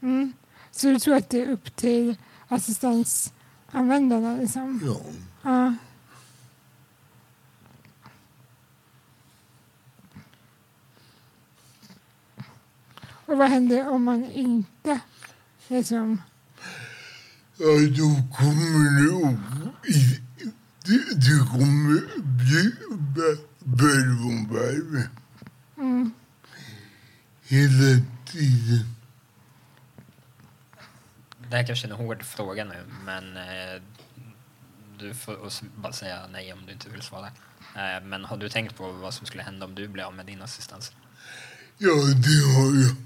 Mm. 0.00 0.32
Så 0.70 0.86
du 0.86 0.98
tror 0.98 1.16
att 1.16 1.30
det 1.30 1.42
är 1.42 1.50
upp 1.50 1.76
till 1.76 2.16
assistansanvändarna? 2.48 4.36
Liksom? 4.36 4.80
Ja. 4.84 5.00
ja. 5.42 5.74
Och 13.26 13.38
vad 13.38 13.50
händer 13.50 13.88
om 13.88 14.04
man 14.04 14.24
inte 14.24 15.00
liksom... 15.68 16.22
Ja, 17.56 17.66
då 17.96 18.36
kommer 18.36 19.00
det 19.00 19.28
att... 19.28 19.36
det, 20.84 20.98
det 21.14 21.38
kommer 21.50 22.00
bli 22.22 22.72
berg 23.58 24.10
och 24.26 24.48
berg. 24.48 25.08
Hela 27.52 28.00
tiden. 28.26 28.94
Det 31.50 31.56
här 31.56 31.66
kanske 31.66 31.86
är 31.86 31.90
en 31.90 31.96
hård 31.96 32.22
fråga 32.22 32.64
nu, 32.64 32.84
men 33.04 33.36
eh, 33.36 33.82
du 34.98 35.14
får 35.14 35.50
bara 35.76 35.92
säga 35.92 36.26
nej 36.32 36.52
om 36.52 36.66
du 36.66 36.72
inte 36.72 36.88
vill 36.88 37.02
svara. 37.02 37.26
Eh, 37.76 38.04
men 38.04 38.24
har 38.24 38.36
du 38.36 38.48
tänkt 38.48 38.76
på 38.76 38.92
vad 38.92 39.14
som 39.14 39.26
skulle 39.26 39.42
hända 39.42 39.66
om 39.66 39.74
du 39.74 39.88
blir 39.88 40.04
av 40.04 40.14
med 40.14 40.26
din 40.26 40.42
assistans? 40.42 40.92
Ja, 41.78 41.94
det 42.26 42.40
har 42.54 42.82
jag. 42.82 42.96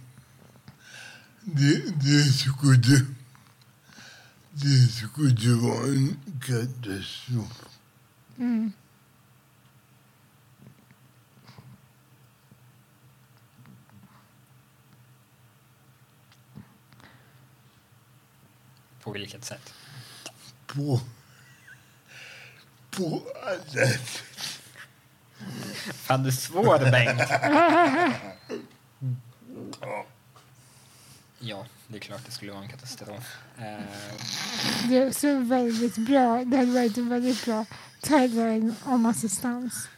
Det, 1.41 2.05
det 2.05 2.33
skulle... 2.33 3.07
Det 4.51 4.93
skulle 4.93 5.55
vara 5.55 5.87
en 5.87 6.17
katastrof. 6.47 7.65
mm. 8.37 8.73
På 19.07 19.13
vilket 19.13 19.45
sätt? 19.45 19.73
På... 20.67 21.01
På 22.91 23.23
alla. 23.43 23.89
Fan, 25.93 26.23
du 26.23 26.29
är 26.29 26.33
svår, 26.33 26.79
Bengt! 26.91 27.23
Ja, 31.39 31.67
det 31.89 31.97
är 31.97 32.01
klart 32.01 32.21
det 32.27 32.33
skulle 32.33 32.53
vara 32.53 32.63
en 32.63 32.69
katastrof. 32.69 33.37
Eh, 33.59 33.85
Det 34.89 34.99
är 34.99 35.13
så 35.13 35.39
väldigt 35.41 35.97
bra. 35.97 36.45
Det 36.45 36.57
hade 36.57 36.73
varit 36.73 36.99
en 36.99 37.09
väldigt 37.09 37.45
bra 37.45 37.65
tagline 38.01 38.75
om 38.85 39.07
assistans. 39.07 39.89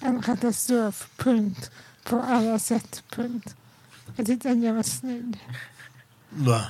En 0.00 0.22
katastrof, 0.22 1.08
punkt. 1.16 1.70
På 2.04 2.22
alla 2.22 2.58
sätt, 2.58 3.02
punkt. 3.08 3.54
Jag 4.16 4.26
tyckte 4.26 4.48
jag 4.48 4.74
var 4.74 4.82
snygg. 4.82 5.48
Va? 6.30 6.66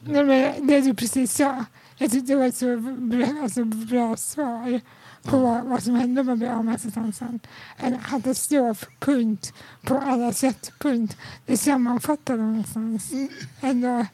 Nej, 0.00 0.24
men 0.24 0.66
det 0.66 0.80
du 0.80 0.94
precis 0.94 1.34
sa. 1.36 1.64
Jag 1.96 2.10
tyckte 2.10 2.32
det 2.32 2.36
var 2.38 2.46
ett 2.46 2.56
så 2.56 2.76
bra, 2.98 3.26
alltså, 3.42 3.64
bra 3.64 4.16
svar 4.16 4.80
på 5.22 5.38
vad, 5.38 5.64
vad 5.64 5.82
som 5.82 5.94
händer 5.94 6.20
om 6.20 6.26
man 6.26 6.38
blir 6.38 6.48
av 6.48 6.64
med 6.64 6.74
assistansen. 6.74 7.40
En 7.76 7.98
katastrof, 7.98 8.86
punkt. 8.98 9.52
På 9.82 9.98
alla 9.98 10.32
sätt, 10.32 10.72
punkt. 10.78 11.16
Det 11.46 11.56
sammanfattar 11.56 12.36
någonstans. 12.36 13.12
Ändå, 13.60 14.06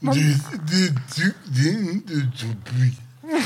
Det, 0.00 0.10
det 0.70 1.14
tyckte 1.14 1.68
inte 1.80 2.12
Tobi. 2.12 2.96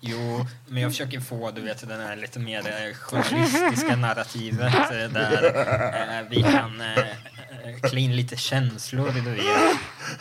jo, 0.00 0.46
men 0.68 0.82
jag 0.82 0.90
försöker 0.92 1.20
få 1.20 1.50
du 1.50 1.60
vet, 1.60 1.88
den 1.88 2.00
här 2.00 2.16
lite 2.16 2.38
mer 2.38 2.58
eh, 2.68 2.94
journalistiska 2.94 3.96
narrativet 3.96 4.74
eh, 4.74 5.12
där 5.12 5.44
eh, 6.20 6.26
vi 6.30 6.42
kan 6.42 6.82
klä 7.82 8.00
in 8.00 8.16
lite 8.16 8.36
känslor, 8.36 9.10
du 9.12 9.20
vet. 9.20 9.44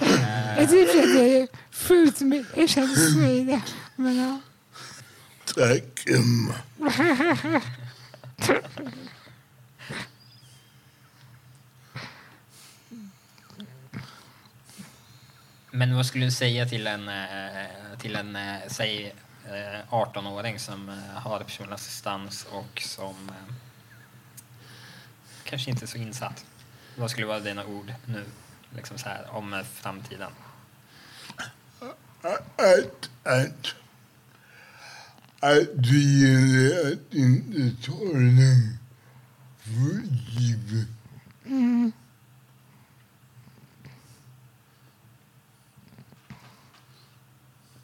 Eh, 0.02 0.60
jag 0.60 0.70
tycker 0.70 1.00
att 1.00 1.14
det 1.14 1.42
är 1.42 1.48
fullt 1.72 2.22
mycket 2.22 2.70
känslor 2.70 3.26
i 3.26 3.44
det. 3.44 3.62
Men 3.96 4.16
ja. 4.18 4.40
Tack, 5.56 6.06
Emma. 6.08 6.56
Men 15.72 15.96
vad 15.96 16.06
skulle 16.06 16.26
du 16.26 16.32
säga 16.32 16.66
till 16.66 16.88
en, 16.88 17.10
eh, 17.10 17.66
till 18.00 18.16
en 18.16 18.36
eh, 18.36 18.58
säg 18.68 19.16
eh, 19.46 19.94
18-åring 19.94 20.60
som 20.60 20.90
eh, 20.90 20.96
har 20.96 21.40
personlig 21.40 21.74
assistans 21.74 22.48
och 22.52 22.82
som 22.82 23.32
kanske 25.44 25.72
inte 25.72 25.86
är 25.86 25.88
så 25.88 25.98
insatt? 25.98 26.46
Vad 27.00 27.12
skulle 27.12 27.28
vara 27.28 27.39
dina 27.39 27.66
ord 27.66 27.93
nu, 28.06 28.26
liksom 28.76 28.97
så 28.97 29.10
här, 29.10 29.28
om 29.32 29.64
framtiden? 29.74 30.32
Att, 32.22 32.60
att, 32.60 33.10
att 35.39 35.68
det 35.74 35.97
gäller 35.97 36.91
att 36.91 37.14
inte 37.14 37.86
ta 37.86 38.14
den 38.14 38.78
för 39.60 40.02
givet. 40.39 40.88
Mm. 41.45 41.91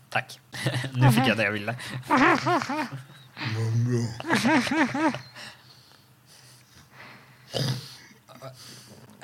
Tack. 0.09 0.39
nu 0.93 1.11
fick 1.11 1.27
jag 1.27 1.37
det 1.37 1.43
jag 1.43 1.51
ville. 1.51 1.75
Vad 3.55 3.73
bra. 3.85 4.07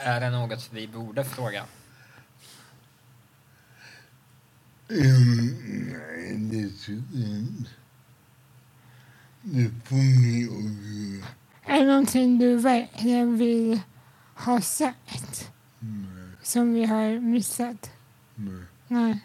Är 0.04 0.20
det 0.22 0.30
något 0.30 0.70
vi 0.74 0.88
borde 0.88 1.26
fråga? 1.26 1.66
Um, 4.88 5.58
nej, 5.92 6.36
det 6.38 6.70
tycker 6.70 7.18
jag 7.20 7.30
inte. 7.40 7.70
Det 9.42 9.72
får 9.86 9.96
ni 9.96 10.48
avgöra. 10.48 11.28
Är 11.66 11.80
det 11.80 11.86
någonting 11.86 12.40
du 12.40 12.56
verkligen 12.58 13.38
vill 13.38 13.80
ha 14.36 14.62
sagt 14.62 15.52
Nej, 15.80 16.36
som 16.44 16.74
vi 16.74 16.86
har 16.86 17.20
missat? 17.20 17.92
nej. 18.36 18.64
Nej. 18.88 19.20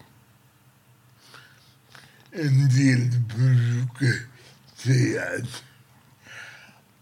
En 2.30 2.68
del 2.68 3.10
brukar 3.36 4.28
säga 4.74 5.22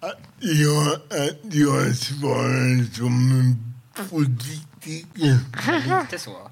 att, 0.00 0.20
jag, 0.44 0.92
att 0.94 1.54
jag 1.54 1.96
svarar 1.96 2.94
som 2.94 3.30
en 3.30 3.74
politiker. 4.08 5.38
Lite 6.02 6.18
så. 6.18 6.50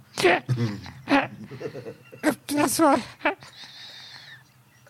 Öppna 2.22 2.68
svar. 2.68 3.01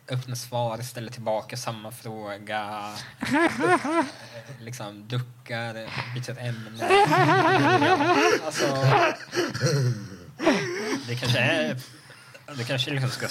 Öppna 0.09 0.37
svar, 0.37 0.79
ställer 0.79 1.11
tillbaka 1.11 1.57
samma 1.57 1.91
fråga. 1.91 2.93
eh, 3.21 4.05
liksom 4.61 5.09
duckar, 5.09 5.75
byter 6.15 6.39
ämne. 6.39 6.89
Alltså, 8.47 8.67
det 11.09 11.17
kanske 11.17 11.39
är... 11.39 11.77
Det 12.57 12.65
kanske 12.65 12.91
liksom 12.91 13.11
ska 13.11 13.29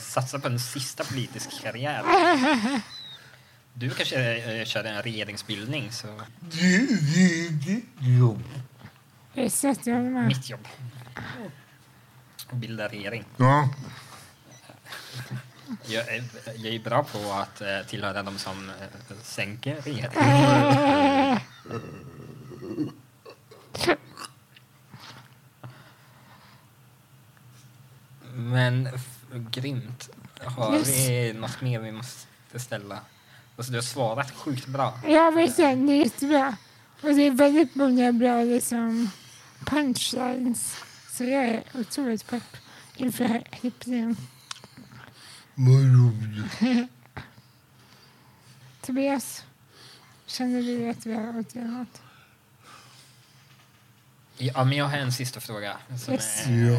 satsa 0.00 0.38
på 0.38 0.48
en 0.48 0.60
sista 0.60 1.04
politisk 1.04 1.62
karriär. 1.62 2.02
Du 3.80 3.90
kanske 3.90 4.34
eh, 4.36 4.64
kör 4.64 4.84
en 4.84 5.02
regeringsbildning, 5.02 5.92
så 5.92 6.06
jobb. 8.00 8.44
Exakt, 9.34 9.86
jag 9.86 10.02
med. 10.04 10.26
mitt 10.26 10.50
jobb. 10.50 10.68
Bilda 12.52 12.88
regering. 12.88 13.24
Ja. 13.36 13.68
Jag 15.86 16.08
är, 16.08 16.24
jag 16.56 16.74
är 16.74 16.78
bra 16.78 17.04
på 17.04 17.32
att 17.32 17.60
eh, 17.60 17.80
tillhöra 17.88 18.22
de 18.22 18.38
som 18.38 18.68
eh, 18.70 19.16
sänker 19.22 19.74
regeringen. 19.80 21.40
Men 28.34 28.88
grymt. 29.50 30.10
Har 30.44 30.76
Yes. 30.76 30.88
vi 30.88 31.32
något 31.32 31.60
mer 31.60 31.78
vi 31.80 31.92
måste 31.92 32.26
ställa? 32.58 32.98
Alltså, 33.60 33.72
du 33.72 33.78
har 33.78 33.82
svarat 33.82 34.30
sjukt 34.30 34.66
bra. 34.66 34.98
Ja, 35.06 35.30
verkligen. 35.30 35.86
Det 35.86 35.92
är 35.92 35.96
jättebra. 35.96 36.56
Och 37.00 37.14
det 37.14 37.22
är 37.26 37.30
väldigt 37.30 37.74
många 37.74 38.12
bra 38.12 38.44
liksom, 38.44 39.10
punchlines. 39.64 40.76
Så 41.10 41.24
jag 41.24 41.44
är 41.44 41.62
otroligt 41.74 42.26
pepp 42.26 42.56
inför 42.96 43.42
klippningen. 43.60 44.16
Vad 45.54 45.82
roligt. 45.82 46.88
Tobias, 48.82 49.44
känner 50.26 50.62
du 50.62 50.90
att 50.90 51.06
vi 51.06 51.14
har 51.14 51.32
gått 51.32 51.54
igenom 51.54 51.78
något? 51.78 52.02
Ja, 54.42 54.64
men 54.64 54.78
jag 54.78 54.84
har 54.84 54.96
en 54.96 55.12
sista 55.12 55.40
fråga. 55.40 55.76
Som 55.98 56.14
Yes. 56.14 56.46
är, 56.46 56.50
Ja. 56.52 56.76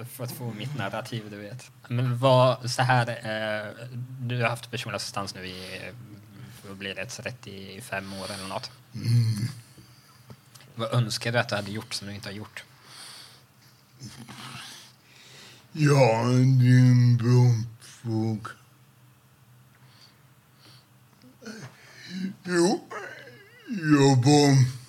eh, 0.00 0.06
för 0.06 0.24
att 0.24 0.32
få 0.32 0.52
mitt 0.52 0.76
narrativ, 0.78 1.24
du 1.30 1.36
vet. 1.36 1.70
Men 1.88 2.18
vad, 2.18 2.70
så 2.70 2.82
här, 2.82 3.08
eh, 3.08 3.88
du 4.20 4.42
har 4.42 4.48
haft 4.48 4.70
personlig 4.70 4.96
assistans 4.96 5.34
nu 5.34 5.46
i, 5.46 5.80
vad 6.68 6.76
blir 6.76 6.94
det, 6.94 7.06
35 7.06 8.12
år 8.12 8.30
eller 8.32 8.48
något. 8.48 8.70
Mm. 8.94 9.48
Vad 10.74 10.94
önskar 10.94 11.32
du 11.32 11.38
att 11.38 11.48
du 11.48 11.54
hade 11.56 11.70
gjort 11.70 11.94
som 11.94 12.08
du 12.08 12.14
inte 12.14 12.28
har 12.28 12.34
gjort? 12.34 12.64
Ja, 15.72 16.22
det 16.60 16.66
är 16.68 16.80
en 16.90 17.16
bra 17.16 17.64
fråga. 17.80 18.50
Jo, 22.44 22.88
jag 23.68 24.16
var 24.24 24.79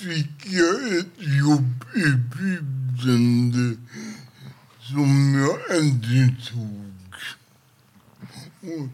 fick 0.00 0.52
jag 0.52 0.96
ett 0.98 1.06
jobb 1.18 1.84
i 1.94 2.10
bygden. 2.38 3.86
Jag 5.80 5.86
aldrig 5.86 6.44
tog. 6.46 6.94
Och 8.60 8.88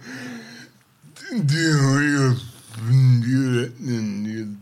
det 1.45 1.73
har 1.83 2.03
jag 2.03 2.37
funderat 2.75 3.73
en 3.81 4.25
del 4.25 4.57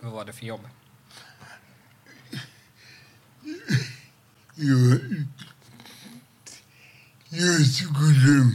Vad 0.00 0.12
var 0.12 0.24
det 0.24 0.32
för 0.32 0.46
jobb? 0.46 0.60
Jag, 4.54 5.00
jag 7.28 7.66
skulle 7.66 8.52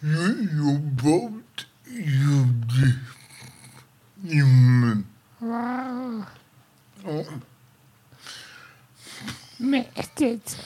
jo- 0.00 0.36
jobba 0.52 1.08
åt 1.08 1.66
jordhimlen. 4.16 5.06
Wow. 5.38 6.24
Ja. 7.04 7.24
Mäktigt. 9.56 10.58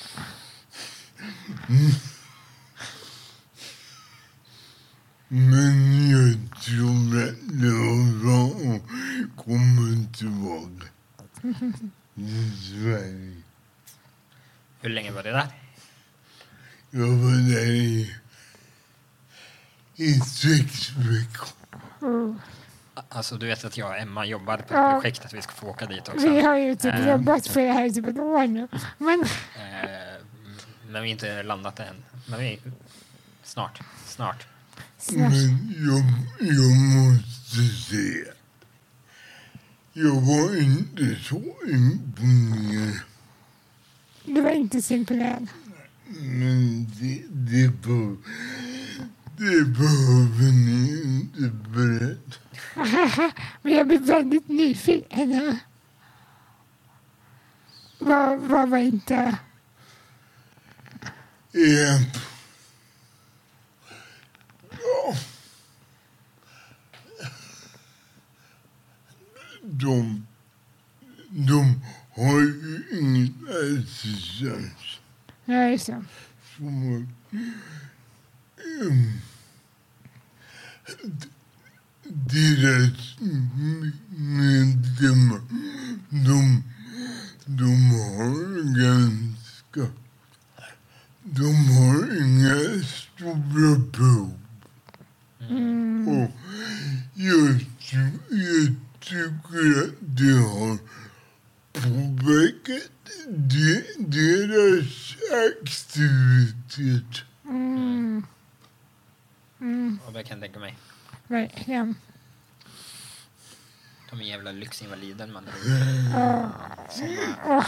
Men 5.28 6.10
jag 6.10 6.60
tror 6.62 7.22
att 7.22 7.34
det 7.42 7.70
var 7.70 8.20
bra 8.22 8.74
att 8.74 8.82
komma 9.44 10.06
tillbaka 10.16 10.86
till 12.14 12.52
Sverige. 12.62 13.42
Hur 14.80 14.90
länge 14.90 15.10
var 15.12 15.22
det 15.22 15.30
där? 15.30 15.48
Jag 16.90 17.06
var 17.06 17.50
där 17.50 17.66
i, 17.66 18.16
i 19.96 20.12
sex 20.14 20.90
veckor. 20.96 21.48
Oh. 22.00 22.36
Alltså, 23.26 23.36
du 23.38 23.46
vet 23.46 23.64
att 23.64 23.76
jag 23.76 23.88
och 23.88 23.96
Emma 23.98 24.24
jobbar 24.26 24.56
på 24.56 24.62
ett 24.62 24.70
Ja. 24.70 24.92
projekt 24.92 25.24
att 25.24 25.34
vi 25.34 25.42
ska 25.42 25.52
få 25.52 25.66
åka 25.66 25.86
dit 25.86 26.08
också. 26.08 26.28
Vi 26.30 26.40
har 26.42 26.56
ju 26.56 26.74
typ 26.76 26.94
Eh. 26.94 27.08
jobbat 27.08 27.46
för 27.46 27.60
det 27.60 27.72
här 27.72 27.84
i 27.84 27.92
typ 27.92 28.06
ett 28.06 28.18
år 28.18 28.46
nu. 28.46 28.68
Men 28.98 29.20
Eh, 29.22 30.22
men 30.88 30.92
vi 30.92 30.98
har 30.98 31.06
inte 31.06 31.42
landat 31.42 31.80
än. 31.80 32.04
Men 32.26 32.40
vi... 32.40 32.60
Snart. 33.42 33.80
Snart. 34.06 34.46
snart. 34.98 35.18
Men 35.32 35.74
jag, 35.88 36.02
jag 36.48 36.76
måste 36.76 37.56
säga, 37.90 38.32
jag 39.92 40.20
var 40.20 40.62
inte 40.62 41.16
så 41.22 41.42
imponerad. 41.68 42.98
Du 44.24 44.40
var 44.40 44.50
inte 44.50 44.82
så 44.82 44.94
imponerad. 44.94 45.46
Men 46.20 46.84
det, 47.00 47.22
det, 47.28 47.66
det 49.36 49.64
behöver 49.64 50.52
ni 50.52 51.02
inte 51.04 51.40
berätta. 51.68 52.45
Men 53.62 53.72
jag 53.72 53.86
blir 53.86 53.98
väldigt 53.98 54.48
nyfiken. 54.48 55.28
nu. 55.28 55.58
Vad, 57.98 58.40
vad 58.40 58.68
var 58.68 58.78
inte... 58.78 59.38
Japp. 61.52 62.16
Ja. 64.70 65.14
De, 69.62 70.26
de 71.28 71.80
har 72.10 72.40
ju 72.40 72.82
ingen 72.92 73.48
assistans. 73.48 75.00
Ja, 75.44 75.68
just 75.68 75.86
det. 75.86 76.04
som 76.56 76.82
har, 76.82 77.06
um, 78.86 79.20
deras 82.10 83.16
medlemmar, 84.16 85.40
de, 86.10 86.62
de 87.44 87.90
har 87.90 88.34
ganska, 88.80 89.92
de 91.22 91.54
har 91.76 92.22
inga 92.22 92.84
stora 92.84 93.78
behov. 93.78 94.38
Mm. 95.40 96.08
Och 96.08 96.30
jag, 97.14 97.66
jag 98.30 98.74
tycker 99.00 99.82
att 99.82 99.94
det 100.00 100.32
har 100.32 100.78
påverkat 101.72 102.90
de, 103.28 103.82
deras 103.98 105.16
aktivitet. 105.50 107.24
Mm. 107.44 108.22
Mm. 109.60 109.98
Det 110.12 110.22
kan 110.22 110.38
jag 110.38 110.40
tänka 110.40 110.60
mig. 110.60 110.76
Verkligen. 111.26 111.94
De 114.10 114.20
är 114.20 114.24
jävla 114.24 114.52
lyxinvaliden 114.52 115.32
man. 115.32 115.44
Ja. 116.14 116.50
Såna, 116.90 117.66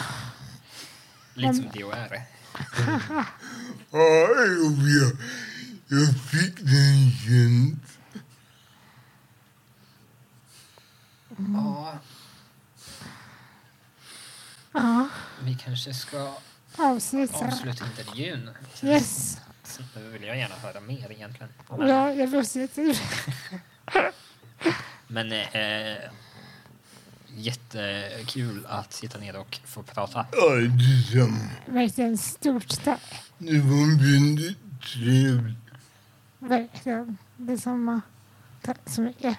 lite 1.35 1.55
som 1.55 1.65
DHR. 1.65 2.23
Jag, 3.91 5.17
jag 5.89 6.21
fick 6.31 6.57
den 6.57 7.11
känt. 7.27 7.99
Ja, 11.39 11.99
Ja. 14.73 15.09
vi 15.43 15.55
kanske 15.65 15.95
ska 15.95 16.35
Avsluta. 16.77 17.47
avsluta 17.47 17.85
intervjun. 17.87 18.51
Yes. 18.83 19.39
Nu 19.97 20.09
vill 20.09 20.23
jag 20.23 20.39
gärna 20.39 20.55
höra 20.55 20.81
mer 20.81 21.13
egentligen. 21.13 21.53
Ja, 21.79 22.13
jag 22.13 22.27
vill 22.27 22.41
också 22.41 22.59
jätte... 22.59 22.95
Men 25.07 25.33
eh, 25.33 25.99
jättekul 27.37 28.67
att 28.69 28.93
sitta 28.93 29.19
ner 29.19 29.37
och 29.37 29.59
få 29.65 29.83
prata. 29.83 30.27
Ja, 30.33 30.55
detsamma. 30.55 31.51
Verkligen 31.67 32.19
stort 32.19 32.85
tack. 32.85 33.23
Det 33.39 33.59
var 33.61 34.03
väldigt 34.13 34.59
trevligt. 34.93 35.57
Verkligen. 36.39 37.17
Detsamma. 37.37 38.01
Tack 38.63 38.79
så 38.87 39.01
mycket. 39.01 39.39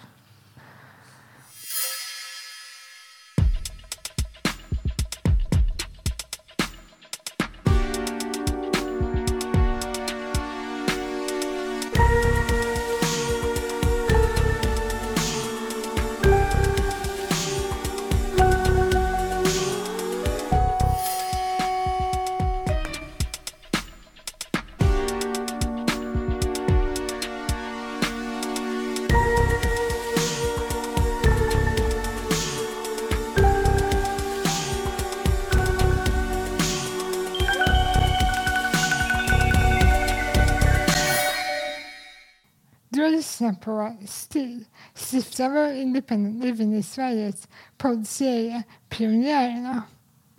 På 43.69 43.97
STIL, 44.07 44.65
Stiftelsen 44.93 45.51
för 45.51 45.73
Independent 45.73 46.43
Living 46.43 46.75
i 46.75 46.83
Sveriges 46.83 47.47
poddserie 47.77 48.63
Pionjärerna. 48.89 49.83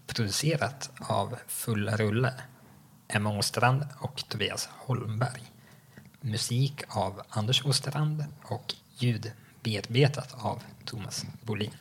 Producerat 0.06 0.90
av 1.00 1.36
Fulla 1.46 1.96
Rulle, 1.96 2.34
Emma 3.08 3.38
Åstrand 3.38 3.86
och 3.98 4.28
Tobias 4.28 4.68
Holmberg. 4.72 5.42
Musik 6.20 6.82
av 6.88 7.22
Anders 7.28 7.66
Åstrand 7.66 8.24
och 8.42 8.74
ljud 8.98 9.32
bearbetat 9.62 10.44
av 10.44 10.62
Thomas 10.84 11.24
Bolin. 11.42 11.74